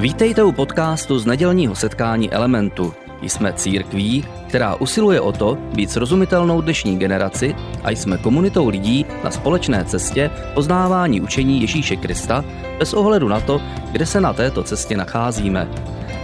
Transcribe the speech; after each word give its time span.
Vítejte 0.00 0.42
u 0.42 0.52
podcastu 0.52 1.18
z 1.18 1.26
nedělního 1.26 1.74
setkání 1.74 2.32
Elementu. 2.32 2.94
Jsme 3.22 3.52
církví, 3.52 4.24
která 4.48 4.74
usiluje 4.74 5.20
o 5.20 5.32
to 5.32 5.58
být 5.74 5.90
srozumitelnou 5.90 6.60
dnešní 6.60 6.98
generaci 6.98 7.54
a 7.82 7.90
jsme 7.90 8.18
komunitou 8.18 8.68
lidí 8.68 9.06
na 9.24 9.30
společné 9.30 9.84
cestě 9.84 10.30
poznávání 10.54 11.20
učení 11.20 11.60
Ježíše 11.60 11.96
Krista 11.96 12.44
bez 12.78 12.94
ohledu 12.94 13.28
na 13.28 13.40
to, 13.40 13.60
kde 13.92 14.06
se 14.06 14.20
na 14.20 14.32
této 14.32 14.62
cestě 14.62 14.96
nacházíme. 14.96 15.68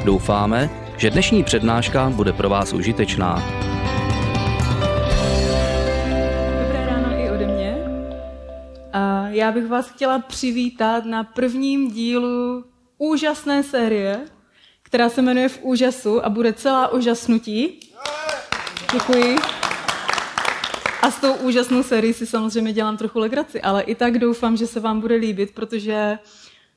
Doufáme, 0.04 0.70
že 0.96 1.10
dnešní 1.10 1.44
přednáška 1.44 2.10
bude 2.10 2.32
pro 2.32 2.48
vás 2.48 2.72
užitečná. 2.72 3.65
Já 9.36 9.52
bych 9.52 9.66
vás 9.66 9.90
chtěla 9.90 10.18
přivítat 10.18 11.04
na 11.04 11.24
prvním 11.24 11.90
dílu 11.90 12.64
úžasné 12.98 13.62
série, 13.62 14.20
která 14.82 15.08
se 15.08 15.22
jmenuje 15.22 15.48
V 15.48 15.58
úžasu 15.62 16.24
a 16.24 16.28
bude 16.28 16.52
celá 16.52 16.92
úžasnutí. 16.92 17.80
Děkuji. 18.92 19.36
A 21.02 21.10
s 21.10 21.20
tou 21.20 21.34
úžasnou 21.34 21.82
sérií 21.82 22.12
si 22.12 22.26
samozřejmě 22.26 22.72
dělám 22.72 22.96
trochu 22.96 23.18
legraci, 23.18 23.62
ale 23.62 23.82
i 23.82 23.94
tak 23.94 24.18
doufám, 24.18 24.56
že 24.56 24.66
se 24.66 24.80
vám 24.80 25.00
bude 25.00 25.14
líbit, 25.14 25.54
protože 25.54 26.18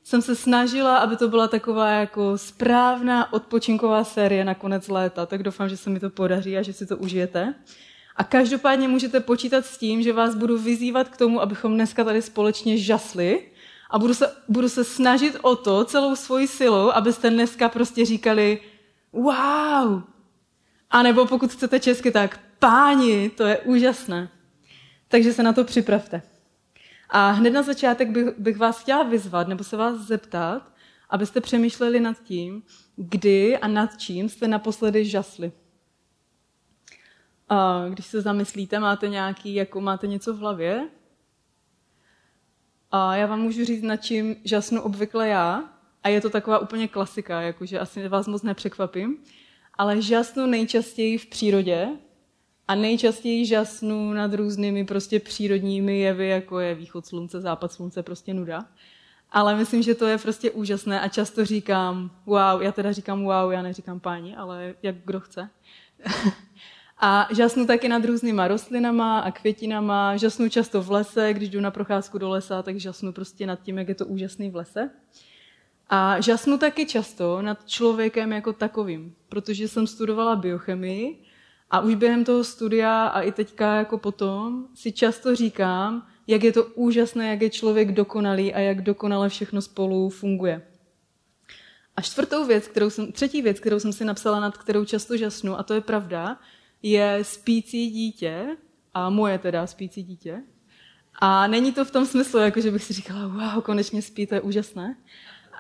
jsem 0.04 0.22
se 0.22 0.36
snažila, 0.36 0.98
aby 0.98 1.16
to 1.16 1.28
byla 1.28 1.48
taková 1.48 1.90
jako 1.90 2.38
správná 2.38 3.34
odpočinková 3.34 4.04
série 4.04 4.46
na 4.46 4.56
konec 4.56 4.88
léta, 4.88 5.26
tak 5.26 5.44
doufám, 5.44 5.70
že 5.70 5.78
se 5.78 5.90
mi 5.90 6.00
to 6.00 6.10
podaří 6.10 6.58
a 6.58 6.62
že 6.62 6.74
si 6.74 6.86
to 6.86 6.98
užijete. 6.98 7.54
A 8.20 8.24
každopádně 8.24 8.88
můžete 8.88 9.20
počítat 9.20 9.66
s 9.66 9.78
tím, 9.78 10.04
že 10.04 10.14
vás 10.14 10.36
budu 10.36 10.58
vyzývat 10.58 11.10
k 11.10 11.18
tomu, 11.18 11.42
abychom 11.42 11.74
dneska 11.74 12.04
tady 12.04 12.22
společně 12.22 12.78
žasli 12.78 13.48
a 13.90 14.00
budu 14.00 14.14
se, 14.14 14.36
budu 14.50 14.70
se 14.70 14.84
snažit 14.84 15.38
o 15.42 15.56
to 15.56 15.86
celou 15.86 16.16
svoji 16.16 16.48
silou, 16.48 16.92
abyste 16.92 17.30
dneska 17.30 17.70
prostě 17.70 18.06
říkali 18.06 18.62
wow. 19.14 20.02
A 20.90 21.04
nebo 21.04 21.26
pokud 21.26 21.52
chcete 21.52 21.80
česky, 21.80 22.12
tak 22.12 22.40
páni, 22.60 23.30
to 23.30 23.46
je 23.46 23.58
úžasné. 23.58 24.30
Takže 25.08 25.34
se 25.34 25.44
na 25.44 25.54
to 25.54 25.64
připravte. 25.64 26.22
A 27.10 27.32
hned 27.32 27.50
na 27.50 27.62
začátek 27.62 28.10
bych, 28.10 28.26
bych 28.38 28.58
vás 28.58 28.82
chtěla 28.82 29.04
vyzvat, 29.04 29.48
nebo 29.48 29.64
se 29.64 29.78
vás 29.78 29.98
zeptat, 29.98 30.74
abyste 31.10 31.42
přemýšleli 31.42 32.00
nad 32.00 32.24
tím, 32.24 32.64
kdy 32.96 33.58
a 33.58 33.68
nad 33.68 33.98
čím 33.98 34.30
jste 34.30 34.48
naposledy 34.48 35.06
žasli. 35.06 35.52
A 37.50 37.86
když 37.90 38.06
se 38.06 38.22
zamyslíte, 38.22 38.80
máte 38.80 39.10
nějaký, 39.10 39.54
jako 39.54 39.82
máte 39.82 40.08
něco 40.08 40.34
v 40.34 40.38
hlavě? 40.38 40.90
A 42.92 43.16
já 43.16 43.28
vám 43.28 43.40
můžu 43.40 43.66
říct, 43.66 43.84
nad 43.84 43.98
čím 43.98 44.36
žasnu 44.44 44.82
obvykle 44.82 45.28
já. 45.28 45.64
A 46.04 46.10
je 46.10 46.22
to 46.22 46.30
taková 46.30 46.60
úplně 46.60 46.88
klasika, 46.88 47.42
jakože 47.42 47.80
asi 47.80 48.08
vás 48.08 48.28
moc 48.28 48.44
nepřekvapím. 48.44 49.18
Ale 49.74 50.02
žasnu 50.02 50.46
nejčastěji 50.46 51.18
v 51.18 51.26
přírodě, 51.26 51.90
a 52.70 52.76
nejčastěji 52.76 53.46
žasnu 53.46 54.14
nad 54.14 54.34
různými 54.34 54.86
prostě 54.86 55.20
přírodními 55.20 56.00
jevy, 56.00 56.28
jako 56.28 56.60
je 56.60 56.76
východ 56.76 57.06
slunce, 57.06 57.42
západ 57.42 57.72
slunce, 57.72 58.04
prostě 58.04 58.34
nuda. 58.34 58.66
Ale 59.32 59.56
myslím, 59.56 59.84
že 59.84 59.96
to 59.96 60.06
je 60.06 60.18
prostě 60.18 60.52
úžasné 60.52 61.02
a 61.02 61.08
často 61.08 61.46
říkám 61.46 62.12
wow, 62.26 62.62
já 62.62 62.72
teda 62.72 62.92
říkám 62.92 63.24
wow, 63.24 63.52
já 63.52 63.62
neříkám 63.62 64.00
páni, 64.00 64.36
ale 64.36 64.74
jak 64.84 64.96
kdo 65.06 65.20
chce. 65.20 65.50
a 67.00 67.28
žasnu 67.32 67.66
taky 67.66 67.90
nad 67.90 68.06
různýma 68.06 68.48
rostlinama 68.48 69.20
a 69.20 69.32
květinama, 69.32 70.18
žasnu 70.18 70.50
často 70.50 70.82
v 70.82 70.92
lese, 70.92 71.34
když 71.34 71.50
jdu 71.50 71.62
na 71.62 71.72
procházku 71.72 72.18
do 72.18 72.30
lesa, 72.30 72.64
tak 72.64 72.78
žasnu 72.78 73.14
prostě 73.14 73.48
nad 73.48 73.62
tím, 73.62 73.78
jak 73.78 73.88
je 73.88 73.96
to 73.96 74.06
úžasný 74.06 74.50
v 74.50 74.56
lese. 74.56 74.90
A 75.90 76.22
žasnu 76.22 76.58
taky 76.58 76.86
často 76.86 77.42
nad 77.42 77.66
člověkem 77.66 78.32
jako 78.32 78.54
takovým, 78.54 79.16
protože 79.30 79.68
jsem 79.68 79.88
studovala 79.88 80.36
biochemii 80.36 81.24
a 81.72 81.80
už 81.80 81.96
během 81.96 82.24
toho 82.24 82.44
studia 82.44 83.08
a 83.08 83.22
i 83.22 83.32
teďka 83.32 83.76
jako 83.76 83.98
potom 83.98 84.68
si 84.76 84.92
často 84.92 85.36
říkám, 85.36 86.08
jak 86.28 86.44
je 86.44 86.52
to 86.52 86.66
úžasné, 86.66 87.30
jak 87.30 87.42
je 87.42 87.50
člověk 87.50 87.92
dokonalý 87.92 88.54
a 88.54 88.60
jak 88.60 88.82
dokonale 88.82 89.30
všechno 89.30 89.62
spolu 89.62 90.10
funguje. 90.10 90.62
A 91.96 92.02
čtvrtou 92.02 92.46
věc, 92.46 92.68
kterou 92.68 92.90
jsem, 92.90 93.12
třetí 93.12 93.42
věc, 93.42 93.60
kterou 93.60 93.80
jsem 93.80 93.94
si 93.94 94.06
napsala, 94.06 94.40
nad 94.40 94.58
kterou 94.58 94.86
často 94.86 95.18
žasnu, 95.18 95.60
a 95.60 95.64
to 95.64 95.74
je 95.74 95.82
pravda, 95.82 96.40
je 96.84 97.20
spící 97.22 97.90
dítě, 97.90 98.58
a 98.94 99.10
moje 99.10 99.38
teda 99.38 99.68
spící 99.68 100.04
dítě. 100.04 100.42
A 101.20 101.48
není 101.48 101.72
to 101.72 101.86
v 101.86 101.92
tom 101.92 102.06
smyslu, 102.06 102.40
jako 102.40 102.62
že 102.62 102.72
bych 102.72 102.84
si 102.84 102.94
říkala, 102.94 103.28
wow, 103.28 103.64
konečně 103.64 104.02
spí, 104.02 104.28
to 104.28 104.36
je 104.36 104.42
úžasné. 104.42 104.96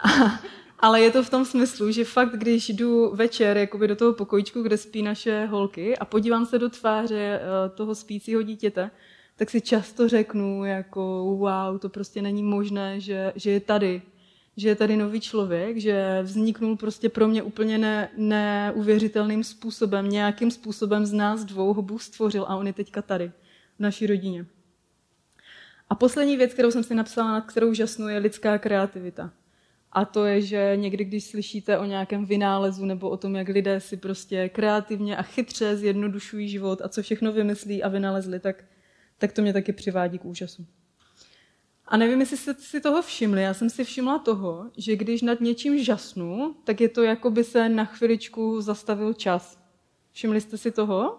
A, 0.03 0.09
ale 0.79 1.01
je 1.01 1.11
to 1.11 1.23
v 1.23 1.29
tom 1.29 1.45
smyslu, 1.45 1.91
že 1.91 2.05
fakt, 2.05 2.31
když 2.31 2.69
jdu 2.69 3.15
večer 3.15 3.57
jakoby 3.57 3.87
do 3.87 3.95
toho 3.95 4.13
pokojičku, 4.13 4.61
kde 4.61 4.77
spí 4.77 5.01
naše 5.01 5.45
holky 5.45 5.97
a 5.97 6.05
podívám 6.05 6.45
se 6.45 6.59
do 6.59 6.69
tváře 6.69 7.39
eh, 7.41 7.69
toho 7.69 7.95
spícího 7.95 8.41
dítěte, 8.41 8.91
tak 9.35 9.49
si 9.49 9.61
často 9.61 10.07
řeknu, 10.07 10.65
jako 10.65 11.01
wow, 11.39 11.79
to 11.79 11.89
prostě 11.89 12.21
není 12.21 12.43
možné, 12.43 12.99
že, 12.99 13.33
že 13.35 13.51
je 13.51 13.59
tady, 13.59 14.01
že 14.59 14.69
je 14.69 14.75
tady 14.75 14.97
nový 14.97 15.21
člověk, 15.21 15.77
že 15.77 16.19
vzniknul 16.23 16.77
prostě 16.77 17.09
pro 17.09 17.27
mě 17.27 17.43
úplně 17.43 17.77
ne, 17.77 18.09
neuvěřitelným 18.17 19.43
způsobem, 19.43 20.09
nějakým 20.09 20.51
způsobem 20.51 21.05
z 21.05 21.13
nás 21.13 21.45
dvou 21.45 21.73
ho 21.73 21.81
Bůh 21.81 22.03
stvořil 22.03 22.45
a 22.47 22.55
on 22.55 22.67
je 22.67 22.73
teďka 22.73 23.01
tady, 23.01 23.31
v 23.77 23.79
naší 23.79 24.07
rodině. 24.07 24.45
A 25.89 25.95
poslední 25.95 26.37
věc, 26.37 26.53
kterou 26.53 26.71
jsem 26.71 26.83
si 26.83 26.95
napsala, 26.95 27.31
nad 27.31 27.45
kterou 27.45 27.73
žasnu, 27.73 28.07
je 28.07 28.17
lidská 28.17 28.57
kreativita. 28.57 29.31
A 29.91 30.05
to 30.05 30.25
je, 30.25 30.41
že 30.41 30.73
někdy, 30.75 31.03
když 31.03 31.23
slyšíte 31.23 31.77
o 31.77 31.85
nějakém 31.85 32.25
vynálezu 32.25 32.85
nebo 32.85 33.09
o 33.09 33.17
tom, 33.17 33.35
jak 33.35 33.47
lidé 33.47 33.79
si 33.79 33.97
prostě 33.97 34.49
kreativně 34.49 35.17
a 35.17 35.21
chytře 35.21 35.75
zjednodušují 35.75 36.49
život 36.49 36.81
a 36.81 36.89
co 36.89 37.01
všechno 37.01 37.31
vymyslí 37.31 37.83
a 37.83 37.87
vynalezli, 37.87 38.39
tak, 38.39 38.63
tak 39.17 39.31
to 39.31 39.41
mě 39.41 39.53
taky 39.53 39.73
přivádí 39.73 40.19
k 40.19 40.25
úžasu. 40.25 40.65
A 41.89 41.97
nevím, 41.97 42.19
jestli 42.19 42.37
jste 42.37 42.53
si 42.53 42.81
toho 42.81 43.01
všimli, 43.01 43.41
já 43.41 43.53
jsem 43.53 43.69
si 43.69 43.83
všimla 43.83 44.19
toho, 44.19 44.71
že 44.77 44.95
když 44.95 45.21
nad 45.21 45.41
něčím 45.41 45.83
žasnu, 45.83 46.55
tak 46.63 46.81
je 46.81 46.89
to, 46.89 47.03
jako 47.03 47.31
by 47.31 47.43
se 47.43 47.69
na 47.69 47.85
chviličku 47.85 48.61
zastavil 48.61 49.13
čas. 49.13 49.59
Všimli 50.11 50.41
jste 50.41 50.57
si 50.57 50.71
toho? 50.71 51.17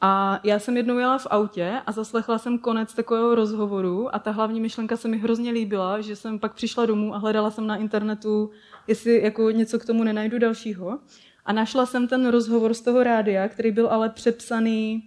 A 0.00 0.40
já 0.44 0.58
jsem 0.58 0.76
jednou 0.76 0.98
jela 0.98 1.18
v 1.18 1.26
autě 1.30 1.80
a 1.86 1.92
zaslechla 1.92 2.38
jsem 2.38 2.58
konec 2.58 2.94
takového 2.94 3.34
rozhovoru 3.34 4.14
a 4.14 4.18
ta 4.18 4.30
hlavní 4.30 4.60
myšlenka 4.60 4.96
se 4.96 5.08
mi 5.08 5.18
hrozně 5.18 5.50
líbila, 5.50 6.00
že 6.00 6.16
jsem 6.16 6.38
pak 6.38 6.54
přišla 6.54 6.86
domů 6.86 7.14
a 7.14 7.18
hledala 7.18 7.50
jsem 7.50 7.66
na 7.66 7.76
internetu, 7.76 8.50
jestli 8.86 9.22
jako 9.22 9.50
něco 9.50 9.78
k 9.78 9.84
tomu 9.86 10.04
nenajdu 10.04 10.38
dalšího. 10.38 10.98
A 11.44 11.52
našla 11.52 11.86
jsem 11.86 12.08
ten 12.08 12.28
rozhovor 12.28 12.74
z 12.74 12.80
toho 12.80 13.02
rádia, 13.02 13.48
který 13.48 13.70
byl 13.70 13.88
ale 13.88 14.10
přepsaný 14.10 15.02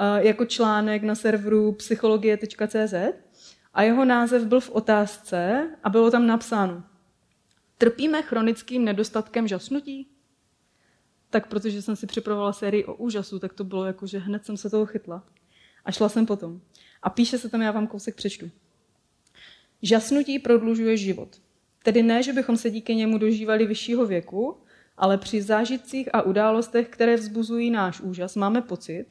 uh, 0.00 0.26
jako 0.26 0.44
článek 0.44 1.02
na 1.02 1.14
serveru 1.14 1.72
psychologie.cz 1.72 2.94
a 3.74 3.82
jeho 3.82 4.04
název 4.04 4.44
byl 4.44 4.60
v 4.60 4.70
otázce 4.70 5.70
a 5.82 5.90
bylo 5.90 6.10
tam 6.10 6.26
napsáno 6.26 6.82
Trpíme 7.78 8.22
chronickým 8.22 8.84
nedostatkem 8.84 9.48
žasnutí? 9.48 10.08
tak 11.30 11.46
protože 11.46 11.82
jsem 11.82 11.96
si 11.96 12.06
připravovala 12.06 12.52
sérii 12.52 12.84
o 12.84 12.94
úžasu, 12.94 13.38
tak 13.38 13.52
to 13.52 13.64
bylo 13.64 13.84
jako, 13.84 14.06
že 14.06 14.18
hned 14.18 14.46
jsem 14.46 14.56
se 14.56 14.70
toho 14.70 14.86
chytla. 14.86 15.24
A 15.84 15.92
šla 15.92 16.08
jsem 16.08 16.26
potom. 16.26 16.60
A 17.02 17.10
píše 17.10 17.38
se 17.38 17.48
tam, 17.48 17.62
já 17.62 17.70
vám 17.70 17.86
kousek 17.86 18.14
přečtu. 18.14 18.50
Žasnutí 19.82 20.38
prodlužuje 20.38 20.96
život. 20.96 21.40
Tedy 21.82 22.02
ne, 22.02 22.22
že 22.22 22.32
bychom 22.32 22.56
se 22.56 22.70
díky 22.70 22.94
němu 22.94 23.18
dožívali 23.18 23.66
vyššího 23.66 24.06
věku, 24.06 24.56
ale 24.96 25.18
při 25.18 25.42
zážitcích 25.42 26.14
a 26.14 26.22
událostech, 26.22 26.88
které 26.88 27.16
vzbuzují 27.16 27.70
náš 27.70 28.00
úžas, 28.00 28.36
máme 28.36 28.62
pocit, 28.62 29.06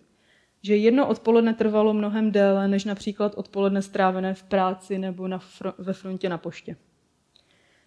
že 0.61 0.75
jedno 0.75 1.07
odpoledne 1.07 1.53
trvalo 1.53 1.93
mnohem 1.93 2.31
déle, 2.31 2.67
než 2.67 2.85
například 2.85 3.33
odpoledne 3.35 3.81
strávené 3.81 4.33
v 4.33 4.43
práci 4.43 4.97
nebo 4.97 5.27
na 5.27 5.39
fr- 5.39 5.73
ve 5.77 5.93
frontě 5.93 6.29
na 6.29 6.37
poště. 6.37 6.75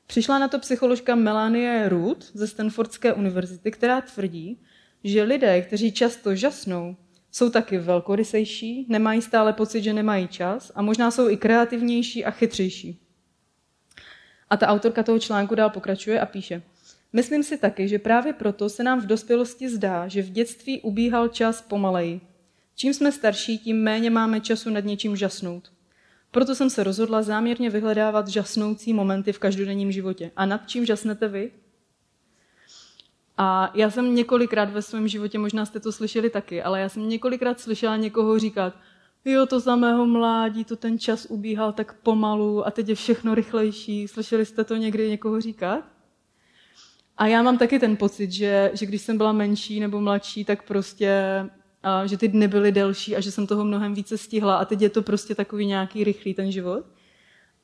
Přišla 0.06 0.38
na 0.38 0.48
to 0.48 0.58
psycholožka 0.58 1.14
Melanie 1.14 1.88
Root 1.88 2.24
ze 2.34 2.46
Stanfordské 2.46 3.12
univerzity, 3.12 3.70
která 3.70 4.00
tvrdí, 4.00 4.60
že 5.04 5.22
lidé, 5.22 5.62
kteří 5.62 5.92
často 5.92 6.34
žasnou, 6.34 6.96
jsou 7.30 7.50
taky 7.50 7.78
velkorysejší, 7.78 8.86
nemají 8.88 9.22
stále 9.22 9.52
pocit, 9.52 9.82
že 9.82 9.92
nemají 9.92 10.28
čas 10.28 10.72
a 10.74 10.82
možná 10.82 11.10
jsou 11.10 11.28
i 11.28 11.36
kreativnější 11.36 12.24
a 12.24 12.30
chytřejší. 12.30 12.98
A 14.50 14.56
ta 14.56 14.66
autorka 14.66 15.02
toho 15.02 15.18
článku 15.18 15.54
dál 15.54 15.70
pokračuje 15.70 16.20
a 16.20 16.26
píše, 16.26 16.62
Myslím 17.12 17.42
si 17.42 17.58
taky, 17.58 17.88
že 17.88 17.98
právě 17.98 18.32
proto 18.32 18.68
se 18.68 18.82
nám 18.82 19.00
v 19.00 19.06
dospělosti 19.06 19.68
zdá, 19.68 20.08
že 20.08 20.22
v 20.22 20.30
dětství 20.30 20.80
ubíhal 20.80 21.28
čas 21.28 21.62
pomaleji. 21.62 22.20
Čím 22.76 22.94
jsme 22.94 23.12
starší, 23.12 23.58
tím 23.58 23.82
méně 23.82 24.10
máme 24.10 24.40
času 24.40 24.70
nad 24.70 24.84
něčím 24.84 25.16
žasnout. 25.16 25.72
Proto 26.30 26.54
jsem 26.54 26.70
se 26.70 26.84
rozhodla 26.84 27.22
záměrně 27.22 27.70
vyhledávat 27.70 28.28
žasnoucí 28.28 28.92
momenty 28.92 29.32
v 29.32 29.38
každodenním 29.38 29.92
životě. 29.92 30.30
A 30.36 30.46
nad 30.46 30.68
čím 30.68 30.86
žasnete 30.86 31.28
vy? 31.28 31.50
A 33.38 33.72
já 33.74 33.90
jsem 33.90 34.14
několikrát 34.14 34.70
ve 34.70 34.82
svém 34.82 35.08
životě, 35.08 35.38
možná 35.38 35.66
jste 35.66 35.80
to 35.80 35.92
slyšeli 35.92 36.30
taky, 36.30 36.62
ale 36.62 36.80
já 36.80 36.88
jsem 36.88 37.08
několikrát 37.08 37.60
slyšela 37.60 37.96
někoho 37.96 38.38
říkat, 38.38 38.74
jo, 39.24 39.46
to 39.46 39.60
za 39.60 39.76
mého 39.76 40.06
mládí, 40.06 40.64
to 40.64 40.76
ten 40.76 40.98
čas 40.98 41.26
ubíhal 41.28 41.72
tak 41.72 41.94
pomalu 41.94 42.66
a 42.66 42.70
teď 42.70 42.88
je 42.88 42.94
všechno 42.94 43.34
rychlejší. 43.34 44.08
Slyšeli 44.08 44.46
jste 44.46 44.64
to 44.64 44.76
někdy 44.76 45.10
někoho 45.10 45.40
říkat? 45.40 45.84
A 47.16 47.26
já 47.26 47.42
mám 47.42 47.58
taky 47.58 47.78
ten 47.78 47.96
pocit, 47.96 48.32
že, 48.32 48.70
že 48.74 48.86
když 48.86 49.02
jsem 49.02 49.16
byla 49.16 49.32
menší 49.32 49.80
nebo 49.80 50.00
mladší, 50.00 50.44
tak 50.44 50.62
prostě, 50.62 51.24
a, 51.82 52.06
že 52.06 52.16
ty 52.16 52.28
dny 52.28 52.48
byly 52.48 52.72
delší 52.72 53.16
a 53.16 53.20
že 53.20 53.30
jsem 53.30 53.46
toho 53.46 53.64
mnohem 53.64 53.94
více 53.94 54.18
stihla 54.18 54.56
a 54.56 54.64
teď 54.64 54.82
je 54.82 54.90
to 54.90 55.02
prostě 55.02 55.34
takový 55.34 55.66
nějaký 55.66 56.04
rychlý 56.04 56.34
ten 56.34 56.52
život. 56.52 56.84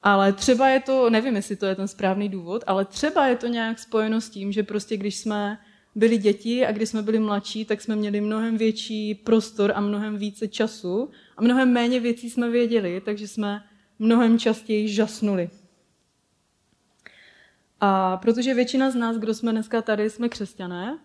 Ale 0.03 0.33
třeba 0.33 0.69
je 0.69 0.81
to, 0.81 1.11
nevím, 1.11 1.37
jestli 1.37 1.57
to 1.57 1.67
je 1.67 1.75
ten 1.75 1.89
správný 1.89 2.29
důvod, 2.29 2.65
ale 2.67 2.85
třeba 2.85 3.27
je 3.27 3.37
to 3.37 3.47
nějak 3.47 3.79
spojeno 3.79 4.21
s 4.21 4.31
tím, 4.31 4.53
že 4.53 4.63
prostě 4.63 4.97
když 4.97 5.17
jsme 5.17 5.59
byli 5.95 6.19
děti 6.19 6.67
a 6.67 6.73
když 6.73 6.89
jsme 6.89 7.03
byli 7.03 7.19
mladší, 7.19 7.65
tak 7.65 7.81
jsme 7.81 7.97
měli 7.97 8.21
mnohem 8.21 8.57
větší 8.57 9.15
prostor 9.15 9.73
a 9.75 9.81
mnohem 9.81 10.17
více 10.17 10.49
času 10.49 11.11
a 11.37 11.43
mnohem 11.43 11.73
méně 11.73 12.01
věcí 12.01 12.31
jsme 12.31 12.51
věděli, 12.51 13.03
takže 13.05 13.29
jsme 13.29 13.65
mnohem 13.99 14.39
častěji 14.39 14.89
žasnuli. 14.89 15.51
A 17.81 18.17
protože 18.17 18.55
většina 18.55 18.91
z 18.91 18.95
nás, 18.95 19.17
kdo 19.17 19.35
jsme 19.35 19.53
dneska 19.53 19.83
tady, 19.83 20.11
jsme 20.11 20.29
křesťané, 20.29 20.99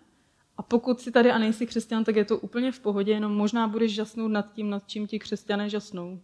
a 0.56 0.62
pokud 0.62 1.00
si 1.00 1.10
tady 1.10 1.30
a 1.30 1.38
nejsi 1.38 1.66
křesťan, 1.66 2.04
tak 2.04 2.16
je 2.16 2.24
to 2.24 2.38
úplně 2.38 2.72
v 2.72 2.80
pohodě, 2.80 3.12
jenom 3.12 3.32
možná 3.32 3.68
budeš 3.68 3.94
žasnout 3.94 4.30
nad 4.30 4.52
tím, 4.52 4.70
nad 4.70 4.82
čím 4.86 5.06
ti 5.06 5.18
křesťané 5.18 5.68
žasnou. 5.68 6.20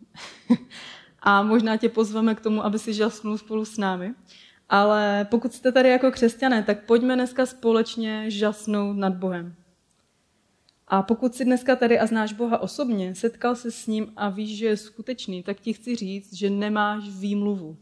a 1.20 1.42
možná 1.42 1.76
tě 1.76 1.88
pozveme 1.88 2.34
k 2.34 2.40
tomu, 2.40 2.64
aby 2.64 2.78
si 2.78 2.94
žasnul 2.94 3.38
spolu 3.38 3.64
s 3.64 3.78
námi. 3.78 4.14
Ale 4.68 5.26
pokud 5.30 5.52
jste 5.52 5.72
tady 5.72 5.88
jako 5.88 6.10
křesťané, 6.10 6.62
tak 6.62 6.84
pojďme 6.84 7.14
dneska 7.14 7.46
společně 7.46 8.30
žasnout 8.30 8.96
nad 8.96 9.14
Bohem. 9.14 9.54
A 10.88 11.02
pokud 11.02 11.34
jsi 11.34 11.44
dneska 11.44 11.76
tady 11.76 11.98
a 11.98 12.06
znáš 12.06 12.32
Boha 12.32 12.58
osobně, 12.58 13.14
setkal 13.14 13.56
se 13.56 13.70
s 13.70 13.86
ním 13.86 14.12
a 14.16 14.28
víš, 14.28 14.58
že 14.58 14.66
je 14.66 14.76
skutečný, 14.76 15.42
tak 15.42 15.60
ti 15.60 15.72
chci 15.72 15.96
říct, 15.96 16.34
že 16.34 16.50
nemáš 16.50 17.08
výmluvu. 17.08 17.76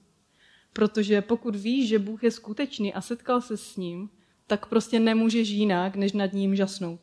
Protože 0.72 1.22
pokud 1.22 1.56
víš, 1.56 1.88
že 1.88 1.98
Bůh 1.98 2.24
je 2.24 2.30
skutečný 2.30 2.94
a 2.94 3.00
setkal 3.00 3.40
se 3.40 3.56
s 3.56 3.76
ním, 3.76 4.10
tak 4.48 4.66
prostě 4.66 5.00
nemůžeš 5.00 5.48
jinak, 5.48 5.96
než 5.96 6.12
nad 6.12 6.32
ním 6.32 6.56
žasnout. 6.56 7.00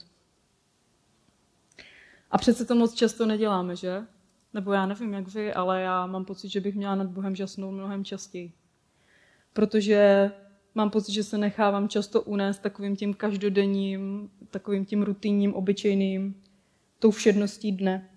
A 2.32 2.38
přece 2.38 2.66
to 2.66 2.76
moc 2.76 2.94
často 2.94 3.26
neděláme, 3.26 3.76
že? 3.76 4.04
Nebo 4.54 4.74
já 4.74 4.86
nevím, 4.86 5.14
jak 5.14 5.28
vy, 5.28 5.54
ale 5.54 5.82
já 5.82 6.06
mám 6.06 6.26
pocit, 6.26 6.50
že 6.50 6.62
bych 6.62 6.76
měla 6.76 6.96
nad 6.96 7.08
Bohem 7.08 7.36
žasnout 7.36 7.74
mnohem 7.74 8.06
častěji. 8.06 8.52
Protože 9.54 10.32
mám 10.76 10.90
pocit, 10.90 11.14
že 11.14 11.24
se 11.24 11.38
nechávám 11.38 11.90
často 11.90 12.22
unést 12.22 12.60
takovým 12.60 12.96
tím 12.96 13.14
každodenním, 13.14 14.30
takovým 14.52 14.86
tím 14.86 15.04
rutinním, 15.04 15.54
obyčejným, 15.54 16.42
tou 17.00 17.12
všedností 17.12 17.72
dne. 17.72 18.10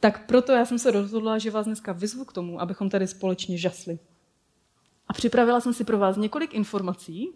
Tak 0.00 0.26
proto 0.26 0.52
já 0.52 0.64
jsem 0.64 0.78
se 0.78 0.90
rozhodla, 0.90 1.38
že 1.38 1.50
vás 1.50 1.66
dneska 1.66 1.92
vyzvu 1.92 2.24
k 2.24 2.32
tomu, 2.32 2.60
abychom 2.60 2.90
tady 2.90 3.06
společně 3.06 3.58
žasli. 3.58 3.98
A 5.08 5.12
připravila 5.12 5.60
jsem 5.60 5.74
si 5.74 5.84
pro 5.84 5.98
vás 5.98 6.16
několik 6.16 6.54
informací, 6.54 7.28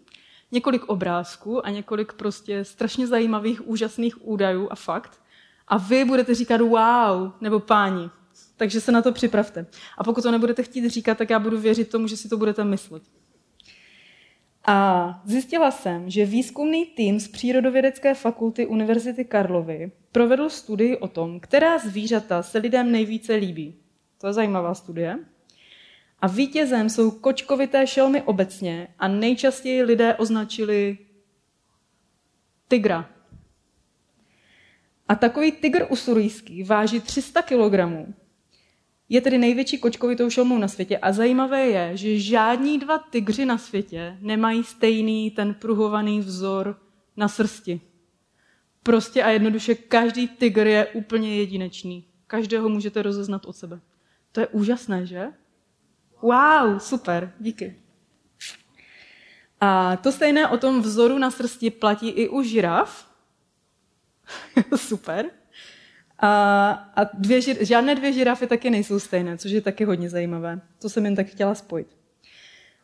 několik 0.51 0.83
obrázků 0.83 1.65
a 1.65 1.69
několik 1.69 2.13
prostě 2.13 2.65
strašně 2.65 3.07
zajímavých, 3.07 3.67
úžasných 3.67 4.27
údajů 4.27 4.67
a 4.71 4.75
fakt. 4.75 5.21
A 5.67 5.77
vy 5.77 6.05
budete 6.05 6.35
říkat 6.35 6.61
wow, 6.61 7.31
nebo 7.41 7.59
páni. 7.59 8.09
Takže 8.57 8.81
se 8.81 8.91
na 8.91 9.01
to 9.01 9.11
připravte. 9.11 9.65
A 9.97 10.03
pokud 10.03 10.21
to 10.21 10.31
nebudete 10.31 10.63
chtít 10.63 10.89
říkat, 10.89 11.17
tak 11.17 11.29
já 11.29 11.39
budu 11.39 11.59
věřit 11.59 11.89
tomu, 11.89 12.07
že 12.07 12.17
si 12.17 12.29
to 12.29 12.37
budete 12.37 12.63
myslet. 12.63 13.03
A 14.69 15.21
zjistila 15.25 15.71
jsem, 15.71 16.09
že 16.09 16.25
výzkumný 16.25 16.85
tým 16.85 17.19
z 17.19 17.27
Přírodovědecké 17.27 18.13
fakulty 18.13 18.65
Univerzity 18.65 19.25
Karlovy 19.25 19.91
provedl 20.11 20.49
studii 20.49 20.97
o 20.97 21.07
tom, 21.07 21.39
která 21.39 21.77
zvířata 21.77 22.43
se 22.43 22.57
lidem 22.57 22.91
nejvíce 22.91 23.35
líbí. 23.35 23.75
To 24.17 24.27
je 24.27 24.33
zajímavá 24.33 24.73
studie. 24.73 25.19
A 26.19 26.27
vítězem 26.27 26.89
jsou 26.89 27.11
kočkovité 27.11 27.87
šelmy 27.87 28.21
obecně 28.21 28.87
a 28.99 29.07
nejčastěji 29.07 29.83
lidé 29.83 30.15
označili 30.15 30.97
tygra. 32.67 33.09
A 35.07 35.15
takový 35.15 35.51
tygr 35.51 35.87
usurijský 35.89 36.63
váží 36.63 36.99
300 37.01 37.41
kg. 37.41 38.07
Je 39.09 39.21
tedy 39.21 39.37
největší 39.37 39.77
kočkovitou 39.77 40.29
šelmou 40.29 40.57
na 40.57 40.67
světě 40.67 40.97
a 40.97 41.11
zajímavé 41.11 41.67
je, 41.67 41.97
že 41.97 42.19
žádní 42.19 42.79
dva 42.79 42.97
tygři 42.97 43.45
na 43.45 43.57
světě 43.57 44.17
nemají 44.21 44.63
stejný 44.63 45.31
ten 45.31 45.53
pruhovaný 45.53 46.19
vzor 46.19 46.79
na 47.17 47.27
srsti. 47.27 47.81
Prostě 48.83 49.23
a 49.23 49.29
jednoduše 49.29 49.75
každý 49.75 50.27
tygr 50.27 50.67
je 50.67 50.85
úplně 50.85 51.35
jedinečný. 51.35 52.05
Každého 52.27 52.69
můžete 52.69 53.01
rozeznat 53.01 53.45
od 53.45 53.55
sebe. 53.55 53.79
To 54.31 54.39
je 54.39 54.47
úžasné, 54.47 55.05
že? 55.05 55.27
Wow, 56.21 56.79
super, 56.79 57.33
díky. 57.39 57.75
A 59.61 59.95
to 59.95 60.11
stejné 60.11 60.47
o 60.47 60.57
tom 60.57 60.81
vzoru 60.81 61.17
na 61.17 61.31
srsti 61.31 61.69
platí 61.69 62.09
i 62.09 62.29
u 62.29 62.41
žiraf. 62.41 63.07
super. 64.75 65.25
A, 66.19 66.71
a 66.95 67.03
dvě, 67.13 67.41
žádné 67.65 67.95
dvě 67.95 68.13
žirafy 68.13 68.47
taky 68.47 68.69
nejsou 68.69 68.99
stejné, 68.99 69.37
což 69.37 69.51
je 69.51 69.61
taky 69.61 69.83
hodně 69.83 70.09
zajímavé. 70.09 70.61
To 70.81 70.89
jsem 70.89 71.05
jen 71.05 71.15
tak 71.15 71.27
chtěla 71.27 71.55
spojit. 71.55 71.87